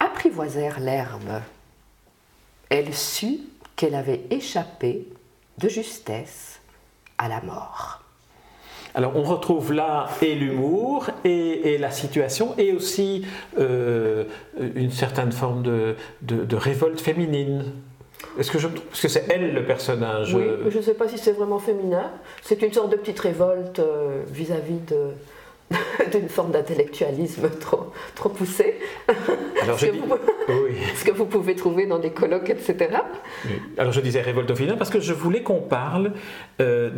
apprivoisèrent 0.00 0.80
l'herbe. 0.80 1.42
Elle 2.70 2.94
sut 2.94 3.40
qu'elle 3.76 3.94
avait 3.94 4.22
échappé 4.30 5.06
de 5.58 5.68
justesse 5.68 6.60
à 7.18 7.28
la 7.28 7.40
mort. 7.42 8.00
Alors 8.94 9.16
on 9.16 9.22
retrouve 9.22 9.72
là 9.72 10.08
et 10.22 10.34
l'humour 10.36 11.08
et, 11.24 11.78
la 11.78 11.90
situation 11.90 12.54
et 12.58 12.72
aussi 12.72 13.26
euh, 13.58 14.24
une 14.76 14.92
certaine 14.92 15.32
forme 15.32 15.62
de, 15.62 15.96
de, 16.22 16.56
révolte 16.56 17.00
féminine. 17.00 17.72
Est-ce 18.38 18.52
que 18.52 18.58
je 18.58 18.68
Parce 18.68 19.00
que 19.00 19.08
c'est 19.08 19.26
elle 19.28 19.52
le 19.52 19.64
personnage. 19.64 20.34
Oui, 20.34 20.42
euh, 20.42 20.70
je 20.70 20.78
ne 20.78 20.82
sais 20.82 20.94
pas 20.94 21.08
si 21.08 21.18
c'est 21.18 21.32
vraiment 21.32 21.58
féminin. 21.58 22.10
C'est 22.42 22.62
une 22.62 22.72
sorte 22.72 22.90
de 22.90 22.96
petite 22.96 23.18
révolte 23.18 23.80
euh, 23.80 24.22
vis-à-vis 24.28 24.78
de, 24.86 25.10
d'une 26.12 26.28
forme 26.28 26.52
d'intellectualisme 26.52 27.48
trop, 27.60 27.92
trop 28.14 28.28
poussé. 28.28 28.76
Alors 29.62 29.78
je 29.78 29.86
ce, 29.86 29.90
dis... 29.92 29.98
que 29.98 30.04
vous, 30.04 30.14
oui. 30.48 30.76
ce 30.94 31.04
que 31.04 31.12
vous 31.12 31.26
pouvez 31.26 31.54
trouver 31.54 31.86
dans 31.86 31.98
des 31.98 32.10
colloques, 32.10 32.50
etc. 32.50 32.96
Alors 33.78 33.92
je 33.92 34.00
disais 34.00 34.20
révolte 34.20 34.50
au 34.50 34.56
féminin 34.56 34.76
parce 34.76 34.90
que 34.90 35.00
je 35.00 35.12
voulais 35.12 35.42
qu'on 35.42 35.60
parle 35.60 36.12
euh, 36.60 36.90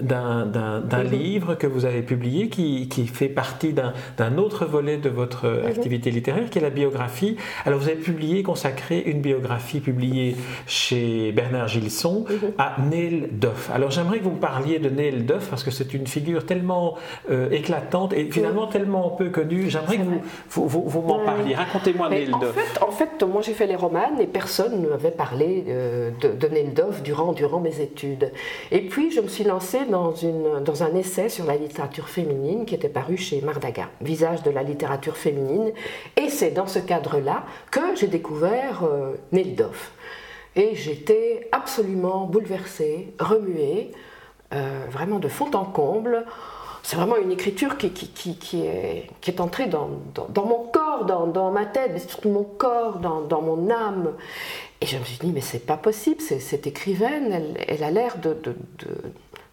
d'un 0.00 0.44
mm-hmm. 0.46 1.10
livre 1.10 1.54
que 1.54 1.66
vous 1.66 1.84
avez 1.84 2.02
publié 2.02 2.48
qui, 2.48 2.88
qui 2.88 3.06
fait 3.06 3.28
partie 3.28 3.72
d'un 3.72 4.38
autre 4.38 4.64
volet 4.64 4.96
de 4.96 5.08
votre 5.08 5.46
mm-hmm. 5.46 5.66
activité 5.66 6.10
littéraire 6.10 6.50
qui 6.50 6.58
est 6.58 6.62
la 6.62 6.70
biographie. 6.70 7.36
Alors 7.64 7.78
vous 7.78 7.88
avez 7.88 7.96
publié, 7.96 8.42
consacré 8.42 9.02
une 9.06 9.20
biographie 9.20 9.80
publiée 9.80 10.36
chez 10.66 11.32
Bernard 11.32 11.68
Gilson 11.68 12.24
mm-hmm. 12.28 12.52
à 12.58 12.76
Neil 12.80 13.28
Duff. 13.32 13.70
Alors 13.72 13.90
j'aimerais 13.90 14.18
que 14.18 14.24
vous 14.24 14.32
me 14.32 14.40
parliez 14.40 14.78
de 14.78 14.88
Neil 14.88 15.22
Duff 15.22 15.48
parce 15.48 15.64
que 15.64 15.70
c'est 15.70 15.94
une 15.94 16.06
figure 16.06 16.44
tellement 16.46 16.96
euh, 17.30 17.50
éclatante 17.50 17.79
et 18.12 18.30
finalement 18.30 18.66
tellement 18.66 19.10
peu 19.10 19.30
connue. 19.30 19.70
J'aimerais 19.70 19.98
que 19.98 20.02
vous, 20.02 20.68
vous, 20.68 20.82
vous, 20.86 21.00
m'en 21.00 21.24
parliez. 21.24 21.54
Racontez-moi. 21.54 22.10
Fait, 22.10 22.82
en 22.82 22.90
fait, 22.90 23.22
moi 23.22 23.42
j'ai 23.42 23.52
fait 23.52 23.66
les 23.66 23.76
romans 23.76 24.18
et 24.18 24.26
personne 24.26 24.82
ne 24.82 24.88
m'avait 24.88 25.10
parlé 25.10 25.64
euh, 25.68 26.10
de, 26.20 26.28
de 26.28 26.46
Neil 26.48 26.68
Duff 26.74 27.02
durant, 27.02 27.32
durant 27.32 27.60
mes 27.60 27.80
études. 27.80 28.32
Et 28.70 28.80
puis 28.80 29.10
je 29.10 29.20
me 29.20 29.28
suis 29.28 29.44
lancée 29.44 29.84
dans, 29.90 30.14
une, 30.14 30.62
dans 30.64 30.82
un 30.82 30.94
essai 30.94 31.28
sur 31.28 31.46
la 31.46 31.56
littérature 31.56 32.08
féminine 32.08 32.64
qui 32.64 32.74
était 32.74 32.88
paru 32.88 33.16
chez 33.16 33.40
Mardaga, 33.40 33.88
Visage 34.00 34.42
de 34.42 34.50
la 34.50 34.62
littérature 34.62 35.16
féminine. 35.16 35.72
Et 36.16 36.28
c'est 36.28 36.50
dans 36.50 36.66
ce 36.66 36.78
cadre-là 36.78 37.44
que 37.70 37.80
j'ai 37.96 38.08
découvert 38.08 38.84
euh, 38.84 39.14
Neil 39.32 39.52
Duff. 39.52 39.92
Et 40.56 40.74
j'étais 40.74 41.48
absolument 41.52 42.26
bouleversée, 42.26 43.14
remuée, 43.20 43.92
euh, 44.52 44.84
vraiment 44.90 45.20
de 45.20 45.28
fond 45.28 45.50
en 45.54 45.64
comble. 45.64 46.24
C'est 46.82 46.96
vraiment 46.96 47.16
une 47.16 47.30
écriture 47.30 47.76
qui, 47.76 47.90
qui, 47.90 48.08
qui, 48.08 48.36
qui, 48.36 48.62
est, 48.62 49.40
entrée 49.40 49.66
dans, 49.66 49.90
dans, 50.28 50.44
mon 50.44 50.64
corps, 50.64 51.04
dans, 51.04 51.26
dans, 51.26 51.50
ma 51.50 51.66
tête, 51.66 51.90
mais 51.92 51.98
surtout 52.00 52.30
mon 52.30 52.44
corps, 52.44 52.98
dans, 52.98 53.42
mon 53.42 53.70
âme. 53.70 54.14
Et 54.80 54.86
je 54.86 54.96
me 54.96 55.04
suis 55.04 55.18
dit, 55.18 55.32
mais 55.32 55.40
c'est 55.40 55.66
pas 55.66 55.76
possible, 55.76 56.20
cette 56.20 56.66
écrivaine, 56.66 57.32
elle, 57.32 57.64
elle 57.68 57.84
a 57.84 57.90
l'air 57.90 58.16
de, 58.18 58.34
de, 58.34 58.56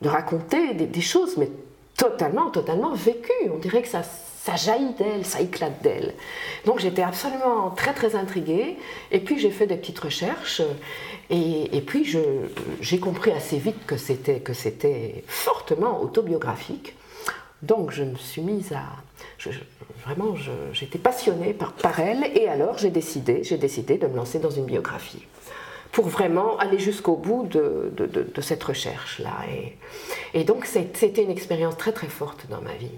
de, 0.02 0.10
raconter 0.10 0.74
des, 0.74 0.88
des, 0.88 1.02
choses, 1.02 1.38
mais 1.38 1.50
totalement, 1.98 2.50
totalement 2.50 2.94
vécues. 2.94 3.52
On 3.54 3.58
dirait 3.58 3.82
que 3.82 3.90
ça, 3.90 4.04
ça 4.04 4.56
jaillit 4.56 4.94
d'elle, 4.94 5.26
ça 5.26 5.42
éclate 5.42 5.82
d'elle. 5.82 6.14
Donc 6.66 6.80
j'étais 6.80 7.02
absolument 7.02 7.72
très, 7.72 7.94
très 7.94 8.16
intriguée. 8.16 8.78
Et 9.12 9.20
puis 9.20 9.38
j'ai 9.38 9.52
fait 9.52 9.68
des 9.68 9.76
petites 9.76 10.00
recherches. 10.00 10.62
Et, 11.30 11.76
et 11.76 11.82
puis 11.82 12.06
j'ai 12.80 13.00
compris 13.00 13.32
assez 13.32 13.58
vite 13.58 13.86
que 13.86 13.98
c'était 13.98 15.24
fortement 15.28 16.02
autobiographique. 16.02 16.96
Donc 17.62 17.92
je 17.92 18.04
me 18.04 18.16
suis 18.16 18.42
mise 18.42 18.72
à... 18.74 18.84
Vraiment, 20.06 20.36
j'étais 20.74 21.00
passionnée 21.00 21.54
par, 21.54 22.00
elle, 22.00 22.26
et 22.36 22.48
alors 22.48 22.78
j'ai 22.78 22.92
décidé, 22.92 23.42
décidé 23.60 23.98
de 23.98 24.08
me 24.08 24.16
lancer 24.16 24.40
dans 24.40 24.50
une 24.50 24.66
biographie, 24.66 25.26
pour 25.92 26.08
vraiment 26.08 26.58
aller 26.58 26.80
jusqu'au 26.80 27.16
bout 27.16 27.48
de, 27.48 27.92
cette 28.42 28.64
recherche-là. 28.64 29.34
Et, 29.52 29.78
et 30.40 30.44
donc 30.44 30.66
c'était 30.66 31.24
une 31.24 31.32
expérience 31.32 31.78
très 31.78 31.92
très 31.92 32.08
forte 32.08 32.48
dans 32.50 32.62
ma 32.62 32.74
vie, 32.74 32.92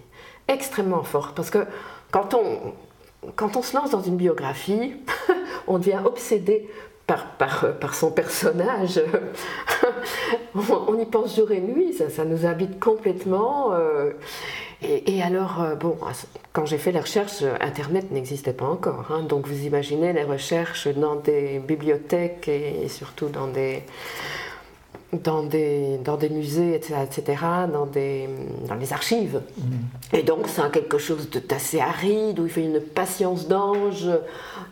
extrêmement 0.47 1.03
forte, 1.03 1.35
parce 1.35 1.49
que 1.49 1.65
quand 2.11 2.33
on, 2.33 2.73
quand 3.35 3.55
on 3.57 3.61
se 3.61 3.75
lance 3.75 3.91
dans 3.91 4.01
une 4.01 4.17
biographie, 4.17 4.93
on 5.67 5.77
devient 5.77 6.01
obsédé 6.05 6.69
par, 7.37 7.73
par, 7.79 7.95
son 7.95 8.11
personnage. 8.11 9.01
on, 10.55 10.99
y 10.99 11.05
pense 11.05 11.35
jour 11.35 11.51
et 11.51 11.59
nuit, 11.59 11.93
ça, 11.93 12.25
nous 12.25 12.45
habite 12.45 12.79
complètement. 12.79 13.73
Euh, 13.73 14.11
et, 14.81 15.21
alors, 15.23 15.61
euh, 15.61 15.75
bon, 15.75 15.97
quand 16.53 16.65
j'ai 16.65 16.77
fait 16.77 16.91
les 16.91 16.99
recherches, 16.99 17.43
Internet 17.61 18.11
n'existait 18.11 18.53
pas 18.53 18.65
encore. 18.65 19.07
Hein, 19.11 19.23
donc 19.23 19.47
vous 19.47 19.65
imaginez 19.65 20.13
les 20.13 20.23
recherches 20.23 20.87
dans 20.87 21.15
des 21.15 21.59
bibliothèques 21.59 22.47
et 22.47 22.87
surtout 22.87 23.29
dans 23.29 23.47
des, 23.47 23.83
dans 25.11 25.43
des, 25.43 25.97
dans 26.03 26.17
des 26.17 26.29
musées, 26.29 26.75
etc., 26.75 27.43
dans, 27.71 27.85
des, 27.85 28.29
dans 28.67 28.75
les 28.75 28.93
archives. 28.93 29.41
Mmh. 29.57 30.15
Et 30.15 30.23
donc, 30.23 30.47
c'est 30.47 30.69
quelque 30.71 30.97
chose 30.97 31.29
d'assez 31.47 31.79
aride, 31.79 32.39
où 32.39 32.45
il 32.45 32.51
fait 32.51 32.63
une 32.63 32.79
patience 32.79 33.47
d'ange. 33.47 34.07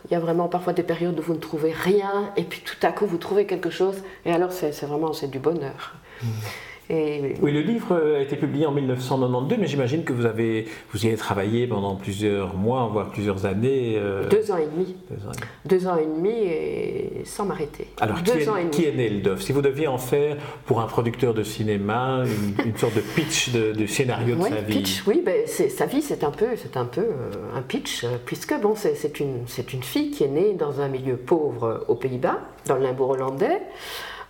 Il 0.06 0.12
y 0.12 0.16
a 0.16 0.20
vraiment 0.20 0.48
parfois 0.48 0.74
des 0.74 0.84
périodes 0.84 1.20
où 1.20 1.24
vous 1.24 1.34
ne 1.34 1.40
trouvez 1.40 1.72
rien, 1.72 2.32
et 2.36 2.44
puis 2.44 2.62
tout 2.64 2.86
à 2.86 2.92
coup, 2.92 3.08
vous 3.08 3.18
trouvez 3.18 3.46
quelque 3.46 3.70
chose, 3.70 3.96
et 4.26 4.32
alors, 4.32 4.52
c'est 4.52 4.86
vraiment 4.86 5.14
c'est 5.14 5.30
du 5.30 5.40
bonheur. 5.40 5.96
Mmh. 6.22 6.28
Et... 6.90 7.34
Oui, 7.42 7.52
le 7.52 7.62
livre 7.62 7.96
a 8.18 8.22
été 8.22 8.36
publié 8.36 8.66
en 8.66 8.72
1992, 8.72 9.58
mais 9.60 9.68
j'imagine 9.68 10.04
que 10.04 10.14
vous, 10.14 10.26
avez, 10.26 10.68
vous 10.94 11.06
y 11.06 11.08
avez 11.08 11.18
travaillé 11.18 11.68
pendant 11.68 11.96
plusieurs 11.96 12.56
mois, 12.56 12.88
voire 12.92 13.10
plusieurs 13.10 13.46
années. 13.46 13.96
Euh... 13.98 14.28
Deux 14.30 14.52
ans 14.52 14.58
et 14.58 14.66
demi. 14.66 14.96
Deux 15.10 15.28
ans 15.28 15.32
et 15.32 15.36
demi, 15.36 15.50
Deux 15.66 15.88
ans 15.88 15.98
et, 15.98 16.06
demi 16.06 16.30
et 16.30 17.22
sans 17.26 17.46
m'arrêter. 17.46 17.88
Alors, 18.00 18.22
Deux 18.22 18.34
qui, 18.34 18.40
est, 18.40 18.70
qui 18.72 18.86
est 18.86 18.94
né 18.94 19.10
le 19.10 19.38
Si 19.38 19.52
vous 19.52 19.62
deviez 19.62 19.88
en 19.88 19.98
faire 19.98 20.38
pour 20.66 20.80
un 20.80 20.88
producteur 20.88 21.34
de 21.34 21.44
cinéma 21.44 22.24
une, 22.26 22.66
une 22.70 22.78
sorte 22.78 22.96
de 22.96 23.02
pitch 23.02 23.52
de, 23.52 23.74
de 23.74 23.86
scénario 23.86 24.36
de 24.36 24.42
sa 24.42 24.56
pitch, 24.58 24.98
vie. 24.98 25.04
Oui, 25.08 25.24
ben, 25.26 25.46
sa 25.46 25.86
vie, 25.86 26.02
c'est 26.02 26.24
un 26.24 26.32
peu, 26.32 26.48
c'est 26.56 26.78
un, 26.78 26.86
peu 26.86 27.02
euh, 27.02 27.32
un 27.56 27.62
pitch, 27.62 28.06
puisque 28.26 28.54
bon, 28.62 28.76
c'est 28.76 29.20
une, 29.20 29.46
une 29.74 29.84
fille 29.84 30.12
qui 30.12 30.24
est 30.24 30.30
née 30.30 30.54
dans 30.54 30.80
un 30.80 30.88
milieu 30.88 31.18
pauvre 31.18 31.86
aux 31.88 31.96
Pays-Bas, 31.96 32.40
dans 32.66 32.76
le 32.76 32.84
limbourg 32.84 33.10
hollandais 33.12 33.62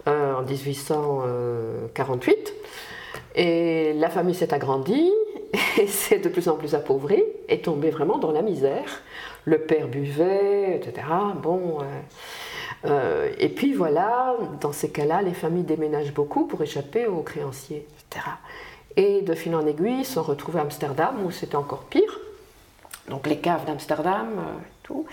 euh, 0.07 0.35
en 0.35 0.43
1848. 0.43 2.53
Et 3.35 3.93
la 3.93 4.09
famille 4.09 4.35
s'est 4.35 4.53
agrandie 4.53 5.11
et 5.77 5.87
s'est 5.87 6.19
de 6.19 6.29
plus 6.29 6.47
en 6.47 6.55
plus 6.55 6.75
appauvrie 6.75 7.23
et 7.49 7.61
tombée 7.61 7.89
vraiment 7.89 8.17
dans 8.17 8.31
la 8.31 8.41
misère. 8.41 9.01
Le 9.45 9.59
père 9.59 9.87
buvait, 9.87 10.75
etc. 10.75 11.07
Bon. 11.41 11.79
Euh, 11.81 11.83
euh, 12.85 13.31
et 13.39 13.49
puis 13.49 13.73
voilà, 13.73 14.35
dans 14.61 14.71
ces 14.71 14.89
cas-là, 14.89 15.21
les 15.21 15.33
familles 15.33 15.63
déménagent 15.63 16.13
beaucoup 16.13 16.45
pour 16.45 16.61
échapper 16.61 17.07
aux 17.07 17.21
créanciers, 17.21 17.87
etc. 18.09 18.25
Et 18.95 19.21
de 19.21 19.33
fil 19.33 19.55
en 19.55 19.65
aiguille, 19.65 19.99
ils 19.99 20.05
sont 20.05 20.23
retrouvés 20.23 20.59
à 20.59 20.63
Amsterdam 20.63 21.15
où 21.25 21.31
c'était 21.31 21.55
encore 21.55 21.83
pire. 21.83 22.19
Donc 23.07 23.27
les 23.27 23.37
caves 23.37 23.65
d'Amsterdam, 23.65 24.27
euh, 24.37 24.59
tout. 24.83 25.05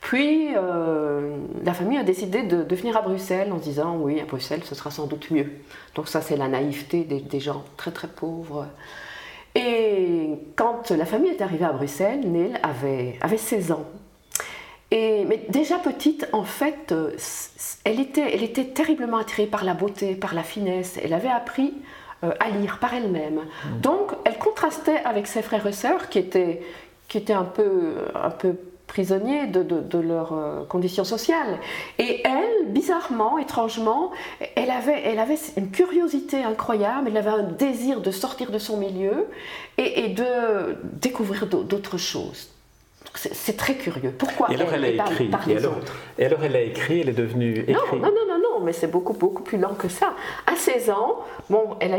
Puis 0.00 0.54
euh, 0.56 1.36
la 1.64 1.74
famille 1.74 1.98
a 1.98 2.02
décidé 2.02 2.42
de, 2.42 2.62
de, 2.62 2.76
venir 2.76 2.96
à 2.96 3.02
Bruxelles 3.02 3.52
en 3.52 3.58
se 3.58 3.64
disant 3.64 3.96
oui, 3.98 4.20
à 4.20 4.24
Bruxelles 4.24 4.64
ce 4.64 4.74
sera 4.74 4.90
sans 4.90 5.06
doute 5.06 5.30
mieux. 5.30 5.50
Donc 5.94 6.08
ça 6.08 6.22
c'est 6.22 6.36
la 6.36 6.48
naïveté 6.48 7.04
des, 7.04 7.20
des, 7.20 7.40
gens 7.40 7.64
très 7.76 7.90
très 7.90 8.08
pauvres. 8.08 8.66
Et 9.54 10.30
quand 10.56 10.90
la 10.90 11.04
famille 11.04 11.30
est 11.30 11.42
arrivée 11.42 11.66
à 11.66 11.72
Bruxelles, 11.72 12.20
Neil 12.24 12.54
avait, 12.62 13.18
avait 13.20 13.36
16 13.36 13.72
ans. 13.72 13.84
Et, 14.90 15.24
mais 15.26 15.44
déjà 15.48 15.78
petite, 15.78 16.28
en 16.32 16.44
fait, 16.44 16.94
elle 17.84 18.00
était, 18.00 18.34
elle 18.34 18.42
était 18.42 18.64
terriblement 18.64 19.18
attirée 19.18 19.46
par 19.46 19.64
la 19.64 19.74
beauté, 19.74 20.14
par 20.14 20.34
la 20.34 20.42
finesse. 20.42 20.98
Elle 21.02 21.12
avait 21.12 21.28
appris 21.28 21.74
euh, 22.24 22.30
à 22.38 22.50
lire 22.50 22.78
par 22.78 22.94
elle-même. 22.94 23.40
Mmh. 23.40 23.80
Donc 23.80 24.12
elle 24.24 24.38
contrastait 24.38 25.00
avec 25.04 25.26
ses 25.26 25.42
frères 25.42 25.66
et 25.66 25.72
sœurs 25.72 26.08
qui 26.08 26.20
étaient, 26.20 26.62
qui 27.12 27.18
étaient 27.18 27.34
un 27.34 27.44
peu, 27.44 27.96
un 28.14 28.30
peu 28.30 28.54
prisonniers 28.86 29.46
de, 29.46 29.62
de, 29.62 29.80
de 29.80 29.98
leurs 29.98 30.32
euh, 30.32 30.64
conditions 30.64 31.04
sociales. 31.04 31.58
Et 31.98 32.22
elle, 32.24 32.72
bizarrement, 32.72 33.36
étrangement, 33.36 34.12
elle 34.56 34.70
avait, 34.70 35.02
elle 35.04 35.18
avait 35.18 35.36
une 35.58 35.70
curiosité 35.70 36.42
incroyable, 36.42 37.08
elle 37.10 37.18
avait 37.18 37.28
un 37.28 37.42
désir 37.42 38.00
de 38.00 38.10
sortir 38.10 38.50
de 38.50 38.56
son 38.56 38.78
milieu 38.78 39.26
et, 39.76 40.04
et 40.04 40.08
de 40.08 40.78
découvrir 41.06 41.46
d'autres 41.46 41.98
choses. 41.98 42.48
C'est 43.14 43.58
très 43.58 43.74
curieux. 43.74 44.14
Pourquoi 44.16 44.50
et 44.50 44.54
alors 44.54 44.72
elle, 44.72 44.86
elle 44.86 45.00
a 45.00 45.04
écrit. 45.04 45.26
Par 45.28 45.46
et, 45.46 45.56
alors, 45.58 45.76
et 46.18 46.24
alors 46.24 46.44
elle 46.44 46.56
a 46.56 46.62
écrit, 46.62 47.00
elle 47.00 47.10
est 47.10 47.12
devenue 47.12 47.66
non, 47.68 47.98
non 47.98 48.21
mais 48.62 48.72
c'est 48.72 48.86
beaucoup, 48.86 49.12
beaucoup 49.12 49.42
plus 49.42 49.58
lent 49.58 49.74
que 49.74 49.88
ça. 49.88 50.14
À 50.46 50.56
16 50.56 50.90
ans, 50.90 51.18
bon, 51.50 51.76
elle, 51.80 51.92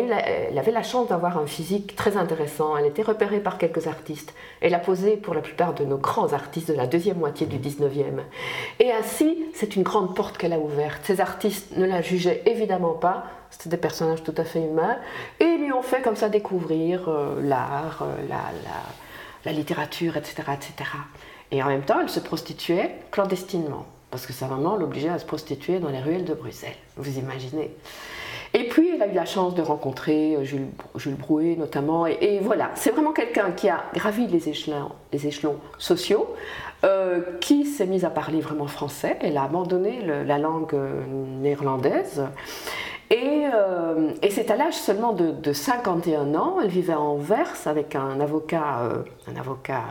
avait 0.57 0.71
la 0.71 0.83
chance 0.83 1.07
d'avoir 1.07 1.37
un 1.37 1.47
physique 1.47 1.95
très 1.95 2.17
intéressant. 2.17 2.77
Elle 2.77 2.85
était 2.85 3.01
repérée 3.01 3.39
par 3.39 3.57
quelques 3.57 3.87
artistes. 3.87 4.33
Elle 4.61 4.73
a 4.73 4.79
posé 4.79 5.17
pour 5.17 5.33
la 5.33 5.41
plupart 5.41 5.73
de 5.73 5.85
nos 5.85 5.97
grands 5.97 6.33
artistes 6.33 6.69
de 6.69 6.75
la 6.75 6.87
deuxième 6.87 7.17
moitié 7.17 7.47
du 7.47 7.57
19e. 7.57 8.21
Et 8.79 8.91
ainsi, 8.91 9.45
c'est 9.53 9.75
une 9.75 9.83
grande 9.83 10.15
porte 10.15 10.37
qu'elle 10.37 10.53
a 10.53 10.59
ouverte. 10.59 11.01
Ces 11.03 11.21
artistes 11.21 11.77
ne 11.77 11.85
la 11.85 12.01
jugeaient 12.01 12.43
évidemment 12.45 12.93
pas. 12.93 13.25
C'était 13.49 13.69
des 13.69 13.77
personnages 13.77 14.23
tout 14.23 14.35
à 14.37 14.43
fait 14.43 14.61
humains. 14.61 14.97
Et 15.39 15.57
lui 15.57 15.71
ont 15.71 15.83
fait 15.83 16.01
comme 16.01 16.15
ça 16.15 16.29
découvrir 16.29 17.07
euh, 17.07 17.39
l'art, 17.41 18.01
euh, 18.01 18.15
la, 18.27 18.37
la 18.63 18.79
la 19.45 19.51
littérature, 19.51 20.17
etc., 20.17 20.43
etc. 20.53 20.89
Et 21.51 21.61
en 21.61 21.67
même 21.67 21.83
temps, 21.83 21.99
elle 22.01 22.09
se 22.09 22.19
prostituait 22.19 22.95
clandestinement, 23.11 23.85
parce 24.13 24.27
que 24.27 24.33
sa 24.33 24.45
maman 24.45 24.75
l'obligeait 24.75 25.09
à 25.09 25.17
se 25.17 25.25
prostituer 25.25 25.79
dans 25.79 25.89
les 25.89 25.99
ruelles 25.99 26.23
de 26.23 26.35
Bruxelles, 26.35 26.75
vous 26.97 27.17
imaginez. 27.17 27.75
Et 28.53 28.67
puis, 28.67 28.91
elle 28.93 29.01
a 29.01 29.07
eu 29.07 29.13
la 29.15 29.25
chance 29.25 29.55
de 29.55 29.63
rencontrer 29.63 30.37
Jules, 30.45 30.67
Jules 30.93 31.15
Brouet, 31.15 31.55
notamment, 31.57 32.05
et, 32.05 32.39
voilà, 32.39 32.69
c'est 32.75 32.91
vraiment 32.91 33.11
quelqu'un 33.11 33.49
qui 33.53 33.69
a 33.69 33.85
gravi 33.95 34.27
les 34.27 34.49
échelons, 34.49 35.57
sociaux, 35.79 36.35
euh, 36.83 37.21
qui 37.41 37.65
s'est 37.65 37.87
mise 37.87 38.05
à 38.05 38.11
parler 38.11 38.39
vraiment 38.39 38.67
français, 38.67 39.17
elle 39.19 39.35
a 39.35 39.45
abandonné 39.45 40.05
la 40.05 40.37
langue 40.37 40.75
néerlandaise, 41.41 42.21
et 43.09 43.45
c'est 44.29 44.51
à 44.51 44.55
l'âge 44.55 44.75
seulement 44.75 45.13
de, 45.13 45.53
51 45.53 46.35
ans, 46.35 46.57
elle 46.61 46.69
vivait 46.69 46.93
à 46.93 46.99
Anvers 46.99 47.65
avec 47.65 47.95
un 47.95 48.19
avocat, 48.19 48.91
un 49.27 49.35
avocat 49.35 49.81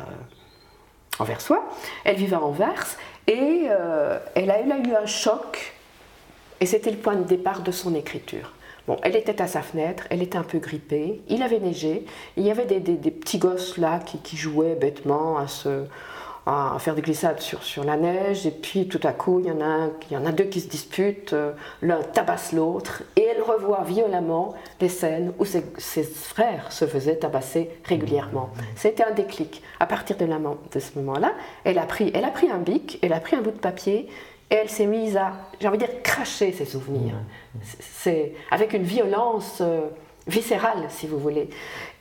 anversois. 1.18 1.64
Elle 2.04 2.16
vivait 2.16 2.36
à 2.36 2.40
Anvers 2.40 2.96
et 3.26 3.66
elle 4.34 4.50
a 4.50 4.60
eu 4.60 4.94
un 4.94 5.06
choc 5.06 5.74
et 6.62 6.66
c'était 6.66 6.92
le 6.92 6.96
point 6.96 7.16
de 7.16 7.24
départ 7.24 7.62
de 7.62 7.72
son 7.72 7.92
écriture. 7.94 8.52
Bon, 8.86 8.96
elle 9.02 9.16
était 9.16 9.42
à 9.42 9.48
sa 9.48 9.62
fenêtre, 9.62 10.04
elle 10.10 10.22
était 10.22 10.38
un 10.38 10.44
peu 10.44 10.58
grippée, 10.58 11.20
il 11.28 11.42
avait 11.42 11.58
neigé, 11.58 12.04
il 12.36 12.44
y 12.44 12.52
avait 12.52 12.66
des, 12.66 13.10
petits 13.10 13.38
gosses 13.38 13.78
là 13.78 13.98
qui, 13.98 14.36
jouaient 14.36 14.76
bêtement 14.76 15.38
à, 15.38 15.48
se, 15.48 15.84
à 16.44 16.76
faire 16.80 16.94
des 16.94 17.02
glissades 17.02 17.40
sur, 17.40 17.62
sur 17.62 17.84
la 17.84 17.96
neige, 17.96 18.46
et 18.46 18.50
puis 18.50 18.88
tout 18.88 19.00
à 19.04 19.12
coup, 19.12 19.40
il 19.40 19.46
y 19.46 19.50
en 19.52 19.60
a, 19.60 19.90
il 20.10 20.14
y 20.14 20.16
en 20.16 20.26
a 20.26 20.32
deux 20.32 20.44
qui 20.44 20.60
se 20.60 20.68
disputent, 20.68 21.34
euh, 21.34 21.52
l'un 21.82 22.02
tabasse 22.02 22.52
l'autre, 22.52 23.04
et 23.14 23.22
elle 23.22 23.42
revoit 23.42 23.84
violemment 23.84 24.54
des 24.80 24.88
scènes 24.88 25.32
où 25.38 25.44
ses, 25.44 25.62
frères 26.02 26.72
se 26.72 26.84
faisaient 26.86 27.16
tabasser 27.16 27.70
régulièrement. 27.84 28.50
C'était 28.74 29.04
un 29.04 29.12
déclic. 29.12 29.62
À 29.78 29.86
partir 29.86 30.16
de, 30.16 30.26
de 30.26 30.80
ce 30.80 30.98
moment-là, 30.98 31.32
elle, 31.64 31.78
a 31.78 31.86
pris, 31.86 32.10
elle 32.14 32.24
a 32.24 32.30
pris 32.30 32.50
un 32.50 32.58
bic, 32.58 32.98
elle 33.02 33.12
a 33.12 33.20
pris 33.20 33.36
un 33.36 33.40
bout 33.40 33.52
de 33.52 33.58
papier, 33.58 34.08
et 34.50 34.54
elle 34.56 34.68
s'est 34.68 34.86
mise 34.86 35.16
à, 35.16 35.32
j'ai 35.60 35.68
envie 35.68 35.78
de 35.78 35.86
dire, 35.86 36.02
cracher 36.02 36.52
ses 36.52 36.66
souvenirs. 36.66 37.14
C'est 37.62 38.34
avec 38.50 38.72
une 38.72 38.82
violence 38.82 39.58
euh, 39.60 39.88
viscérale, 40.26 40.86
si 40.88 41.06
vous 41.06 41.18
voulez. 41.18 41.48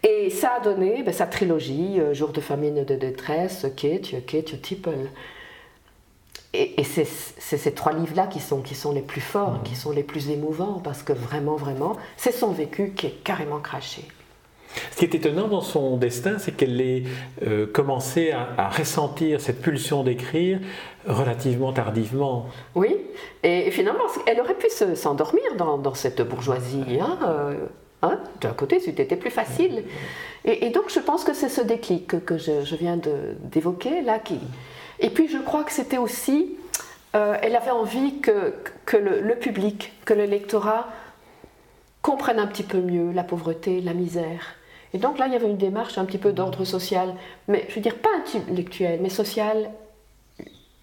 Et 0.03 0.29
ça 0.29 0.57
a 0.57 0.59
donné 0.59 1.03
ben, 1.03 1.13
sa 1.13 1.25
trilogie, 1.25 1.99
euh, 1.99 2.13
Jour 2.13 2.29
de 2.29 2.41
famine 2.41 2.83
de 2.83 2.95
détresse, 2.95 3.65
Kate, 3.75 4.25
Kate, 4.25 4.61
Tipple. 4.61 5.09
Et, 6.53 6.81
et 6.81 6.83
c'est 6.83 7.05
ces 7.05 7.73
trois 7.73 7.93
livres-là 7.93 8.27
qui 8.27 8.39
sont, 8.39 8.61
qui 8.61 8.75
sont 8.75 8.91
les 8.91 9.01
plus 9.01 9.21
forts, 9.21 9.63
qui 9.63 9.75
sont 9.75 9.91
les 9.91 10.03
plus 10.03 10.29
émouvants, 10.29 10.81
parce 10.83 11.01
que 11.01 11.13
vraiment, 11.13 11.55
vraiment, 11.55 11.95
c'est 12.17 12.33
son 12.33 12.51
vécu 12.51 12.91
qui 12.91 13.07
est 13.07 13.23
carrément 13.23 13.59
craché. 13.59 14.03
Ce 14.91 14.97
qui 14.97 15.05
est 15.05 15.15
étonnant 15.15 15.47
dans 15.47 15.61
son 15.61 15.97
destin, 15.97 16.37
c'est 16.37 16.51
qu'elle 16.51 16.79
ait 16.81 17.03
euh, 17.45 17.65
commencé 17.67 18.31
à, 18.31 18.69
ressentir 18.69 19.41
cette 19.41 19.61
pulsion 19.61 20.03
d'écrire 20.03 20.59
relativement 21.05 21.73
tardivement. 21.73 22.47
Oui, 22.75 22.95
et, 23.43 23.71
finalement, 23.71 24.03
elle 24.25 24.39
aurait 24.39 24.57
pu 24.57 24.67
s'endormir 24.95 25.43
dans, 25.57 25.93
cette 25.93 26.21
bourgeoisie. 26.21 26.99
Hein, 26.99 27.19
euh, 27.23 27.55
hein 28.01 28.19
D'un 28.41 28.53
côté, 28.53 28.79
c'était 28.79 29.15
plus 29.15 29.31
facile. 29.31 29.83
Et, 30.45 30.69
donc, 30.69 30.89
je 30.89 30.99
pense 30.99 31.23
que 31.23 31.33
c'est 31.33 31.49
ce 31.49 31.61
déclic 31.61 32.25
que, 32.25 32.37
je, 32.37 32.75
viens 32.75 32.97
d'évoquer 33.43 34.01
là. 34.01 34.19
Qui... 34.19 34.39
Et 34.99 35.09
puis, 35.09 35.27
je 35.27 35.37
crois 35.37 35.63
que 35.63 35.71
c'était 35.71 35.97
aussi. 35.97 36.55
Euh, 37.15 37.37
elle 37.41 37.55
avait 37.55 37.71
envie 37.71 38.19
que, 38.19 38.53
le, 38.93 39.35
public, 39.35 39.93
que 40.05 40.13
le 40.13 40.25
lectorat 40.25 40.87
comprenne 42.01 42.39
un 42.39 42.47
petit 42.47 42.63
peu 42.63 42.79
mieux 42.79 43.11
la 43.11 43.23
pauvreté, 43.23 43.81
la 43.81 43.93
misère. 43.93 44.55
Et 44.93 44.97
donc 44.97 45.17
là, 45.17 45.27
il 45.27 45.33
y 45.33 45.35
avait 45.35 45.47
une 45.47 45.57
démarche 45.57 45.97
un 45.97 46.05
petit 46.05 46.17
peu 46.17 46.33
d'ordre 46.33 46.65
social, 46.65 47.13
mais 47.47 47.65
je 47.69 47.75
veux 47.75 47.81
dire 47.81 47.97
pas 47.97 48.09
intellectuel, 48.17 48.99
mais 49.01 49.09
social, 49.09 49.71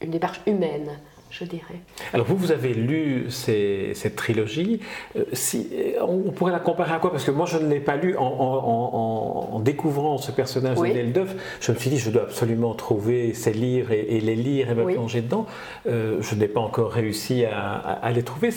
une 0.00 0.10
démarche 0.10 0.40
humaine 0.46 0.98
je 1.30 1.44
dirais. 1.44 1.80
Alors 2.12 2.26
vous, 2.26 2.36
vous 2.36 2.52
avez 2.52 2.72
lu 2.72 3.26
cette 3.28 4.16
trilogie. 4.16 4.80
Euh, 5.16 5.24
si, 5.32 5.68
on 6.00 6.30
pourrait 6.30 6.52
la 6.52 6.58
comparer 6.58 6.94
à 6.94 6.98
quoi? 6.98 7.10
Parce 7.10 7.24
que 7.24 7.30
moi, 7.30 7.46
je 7.46 7.58
ne 7.58 7.68
l'ai 7.68 7.80
pas 7.80 7.96
lu. 7.96 8.16
En, 8.18 9.60
découvrant 9.60 10.18
ce 10.18 10.30
personnage 10.30 10.78
oui. 10.78 10.92
de 10.92 11.26
je 11.60 11.72
me 11.72 11.76
suis 11.76 11.90
dit, 11.90 11.98
je 11.98 12.10
dois 12.10 12.22
absolument 12.22 12.74
trouver 12.74 13.34
ces 13.34 13.52
livres 13.52 13.92
et, 13.92 14.20
les 14.20 14.36
lire 14.36 14.70
et 14.70 14.74
me 14.74 14.84
plonger 14.84 15.20
dedans. 15.20 15.46
Euh, 15.86 16.18
je 16.20 16.34
n'ai 16.34 16.48
pas 16.48 16.60
encore 16.60 16.90
réussi 16.90 17.44
à, 17.44 18.10
les 18.12 18.22
trouver. 18.22 18.50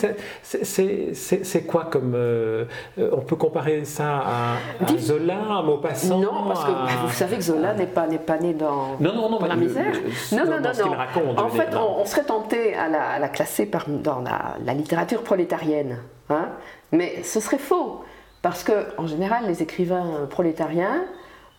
C'est 0.44 1.66
quoi 1.68 1.86
comme... 1.86 2.14
Euh, 2.16 2.66
on 2.98 3.22
peut 3.22 3.36
comparer 3.36 3.84
ça 3.86 4.24
à, 4.26 4.98
Zola, 4.98 5.58
à 5.58 5.62
Maupassant 5.64 6.20
Non, 6.20 6.46
parce 6.48 6.66
que 6.66 6.72
vous 6.72 7.14
savez 7.14 7.38
que 7.38 7.44
Zola 7.44 7.74
n'est 7.74 7.88
pas, 7.88 8.08
pas 8.26 8.38
né 8.38 8.54
dans, 8.54 8.98
non, 9.00 9.14
non, 9.16 9.30
non, 9.30 9.46
la 9.46 9.56
misère. 9.56 9.94
non, 10.32 10.46
non, 10.46 10.60
non. 10.62 10.86
non. 10.86 10.92
Raconte, 10.92 11.40
en 11.40 11.50
fait, 11.50 11.70
on, 11.76 12.02
on 12.02 12.06
serait 12.06 12.24
tenté 12.24 12.61
à 12.76 13.20
la, 13.20 13.30
classer 13.30 13.70
dans 13.88 14.22
la, 14.22 14.74
littérature 14.74 15.24
prolétarienne. 15.24 15.98
Hein. 16.30 16.50
Mais 16.92 17.24
ce 17.24 17.40
serait 17.40 17.58
faux, 17.58 18.04
parce 18.42 18.64
que 18.64 18.88
en 18.98 19.08
général, 19.08 19.46
les 19.48 19.62
écrivains 19.62 20.28
prolétariens 20.30 21.04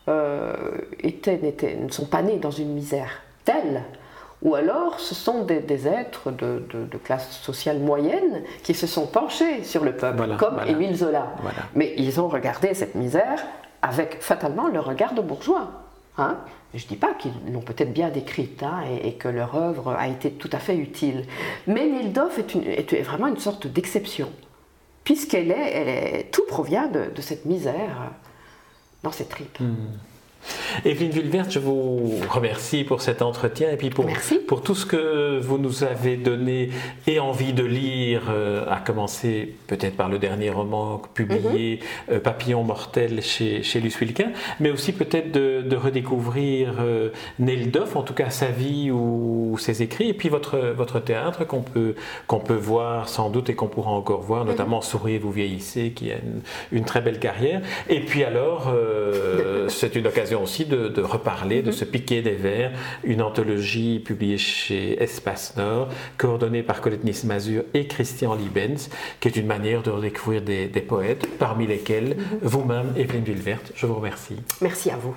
euh, 0.08 0.54
étaient, 1.00 1.38
ne 1.80 1.90
sont 1.90 2.06
pas 2.06 2.22
nés 2.22 2.38
dans 2.38 2.50
une 2.50 2.72
misère 2.72 3.22
telle, 3.44 3.82
ou 4.42 4.56
alors 4.56 4.98
ce 4.98 5.14
sont 5.14 5.44
des, 5.44 5.86
êtres 5.86 6.32
de, 6.32 6.98
classe 7.04 7.30
sociale 7.30 7.78
moyenne 7.78 8.42
qui 8.64 8.74
se 8.74 8.86
sont 8.86 9.06
penchés 9.06 9.62
sur 9.62 9.84
le 9.84 9.96
peuple, 9.96 10.36
comme 10.38 10.60
Émile 10.66 10.96
Zola. 10.96 11.28
Mais 11.74 11.94
ils 11.96 12.20
ont 12.20 12.28
regardé 12.28 12.74
cette 12.74 12.96
misère 12.96 13.44
avec 13.82 14.20
fatalement 14.20 14.68
le 14.68 14.80
regard 14.80 15.14
de 15.14 15.20
bourgeois. 15.20 15.81
Hein? 16.18 16.38
Je 16.74 16.84
ne 16.84 16.88
dis 16.88 16.96
pas 16.96 17.14
qu'ils 17.14 17.32
l'ont 17.52 17.60
peut-être 17.60 17.92
bien 17.92 18.08
décrite 18.08 18.62
hein, 18.62 18.82
et, 19.02 19.14
que 19.14 19.28
leur 19.28 19.54
œuvre 19.54 19.92
a 19.92 20.08
été 20.08 20.30
tout 20.30 20.50
à 20.52 20.58
fait 20.58 20.76
utile. 20.76 21.26
Mais 21.66 21.86
Nildorf 21.86 22.38
est, 22.38 23.02
vraiment 23.02 23.26
une 23.26 23.38
sorte 23.38 23.66
d'exception, 23.66 24.30
puisqu'elle 25.04 25.50
est, 25.50 26.30
tout 26.32 26.44
provient 26.46 26.88
de, 26.88 27.20
cette 27.20 27.44
misère 27.44 28.12
dans 29.02 29.12
ses 29.12 29.26
tripes. 29.26 29.60
Hmm. 29.60 29.74
Evelyne 30.84 31.10
Villeverte, 31.10 31.50
je 31.50 31.58
vous 31.58 32.20
remercie 32.30 32.84
pour 32.84 33.02
cet 33.02 33.22
entretien 33.22 33.70
et 33.70 33.76
puis 33.76 33.90
pour, 33.90 34.06
pour 34.48 34.62
tout 34.62 34.74
ce 34.74 34.86
que 34.86 35.38
vous 35.38 35.58
nous 35.58 35.84
avez 35.84 36.16
donné 36.16 36.70
et 37.06 37.20
envie 37.20 37.52
de 37.52 37.64
lire, 37.64 38.22
euh, 38.30 38.64
à 38.68 38.78
commencer 38.78 39.54
peut-être 39.66 39.96
par 39.96 40.08
le 40.08 40.18
dernier 40.18 40.50
roman 40.50 41.00
publié, 41.14 41.80
mhm. 42.08 42.16
euh, 42.16 42.20
Papillon 42.20 42.64
mortel 42.64 43.22
chez, 43.22 43.62
chez 43.62 43.80
Luce 43.80 44.00
Wilquin, 44.00 44.32
mais 44.60 44.70
aussi 44.70 44.92
peut-être 44.92 45.32
de, 45.32 45.76
redécouvrir 45.76 46.74
euh, 46.80 47.08
Neldoff, 47.38 47.96
en 47.96 48.02
tout 48.02 48.14
cas 48.14 48.30
sa 48.30 48.46
vie 48.46 48.90
ou, 48.90 49.56
ses 49.58 49.82
écrits, 49.82 50.08
et 50.08 50.14
puis 50.14 50.28
votre, 50.28 50.58
votre 50.58 51.00
théâtre 51.00 51.44
qu'on 51.44 51.62
peut, 51.62 51.94
qu'on 52.26 52.40
peut 52.40 52.54
voir 52.54 53.08
sans 53.08 53.30
doute 53.30 53.50
et 53.50 53.54
qu'on 53.54 53.68
pourra 53.68 53.90
encore 53.90 54.22
voir, 54.22 54.44
notamment 54.44 54.76
mhm. 54.76 54.82
Souriez, 54.82 55.18
vous 55.18 55.32
vieillissez, 55.32 55.90
qui 55.90 56.12
a 56.12 56.16
une, 56.16 56.40
une, 56.72 56.84
très 56.84 57.00
belle 57.00 57.18
carrière. 57.18 57.60
Et 57.88 58.00
puis 58.00 58.24
alors, 58.24 58.72
c'est 59.68 59.94
une 59.96 60.06
occasion 60.06 60.31
aussi 60.40 60.64
de, 60.64 61.00
reparler, 61.02 61.62
de 61.62 61.68
mhm. 61.68 61.72
se 61.72 61.84
piquer 61.84 62.22
des 62.22 62.34
vers, 62.34 62.72
une 63.04 63.22
anthologie 63.22 63.98
publiée 63.98 64.38
chez 64.38 65.02
Espace 65.02 65.56
Nord, 65.56 65.88
coordonnée 66.16 66.62
par 66.62 66.80
Colette 66.80 67.04
Nismazur 67.04 67.64
et 67.74 67.86
Christian 67.86 68.34
Liebens, 68.34 68.88
qui 69.20 69.28
est 69.28 69.36
une 69.36 69.46
manière 69.46 69.82
de 69.82 69.90
redécouvrir 69.90 70.42
des, 70.42 70.68
poètes, 70.86 71.26
parmi 71.38 71.66
lesquels 71.66 72.16
mhm. 72.16 72.38
vous-même, 72.42 72.92
Evelyne 72.96 73.24
Villeverte. 73.24 73.72
Je 73.74 73.86
vous 73.86 73.94
remercie. 73.94 74.36
Merci 74.60 74.90
à 74.90 74.96
vous. 74.96 75.14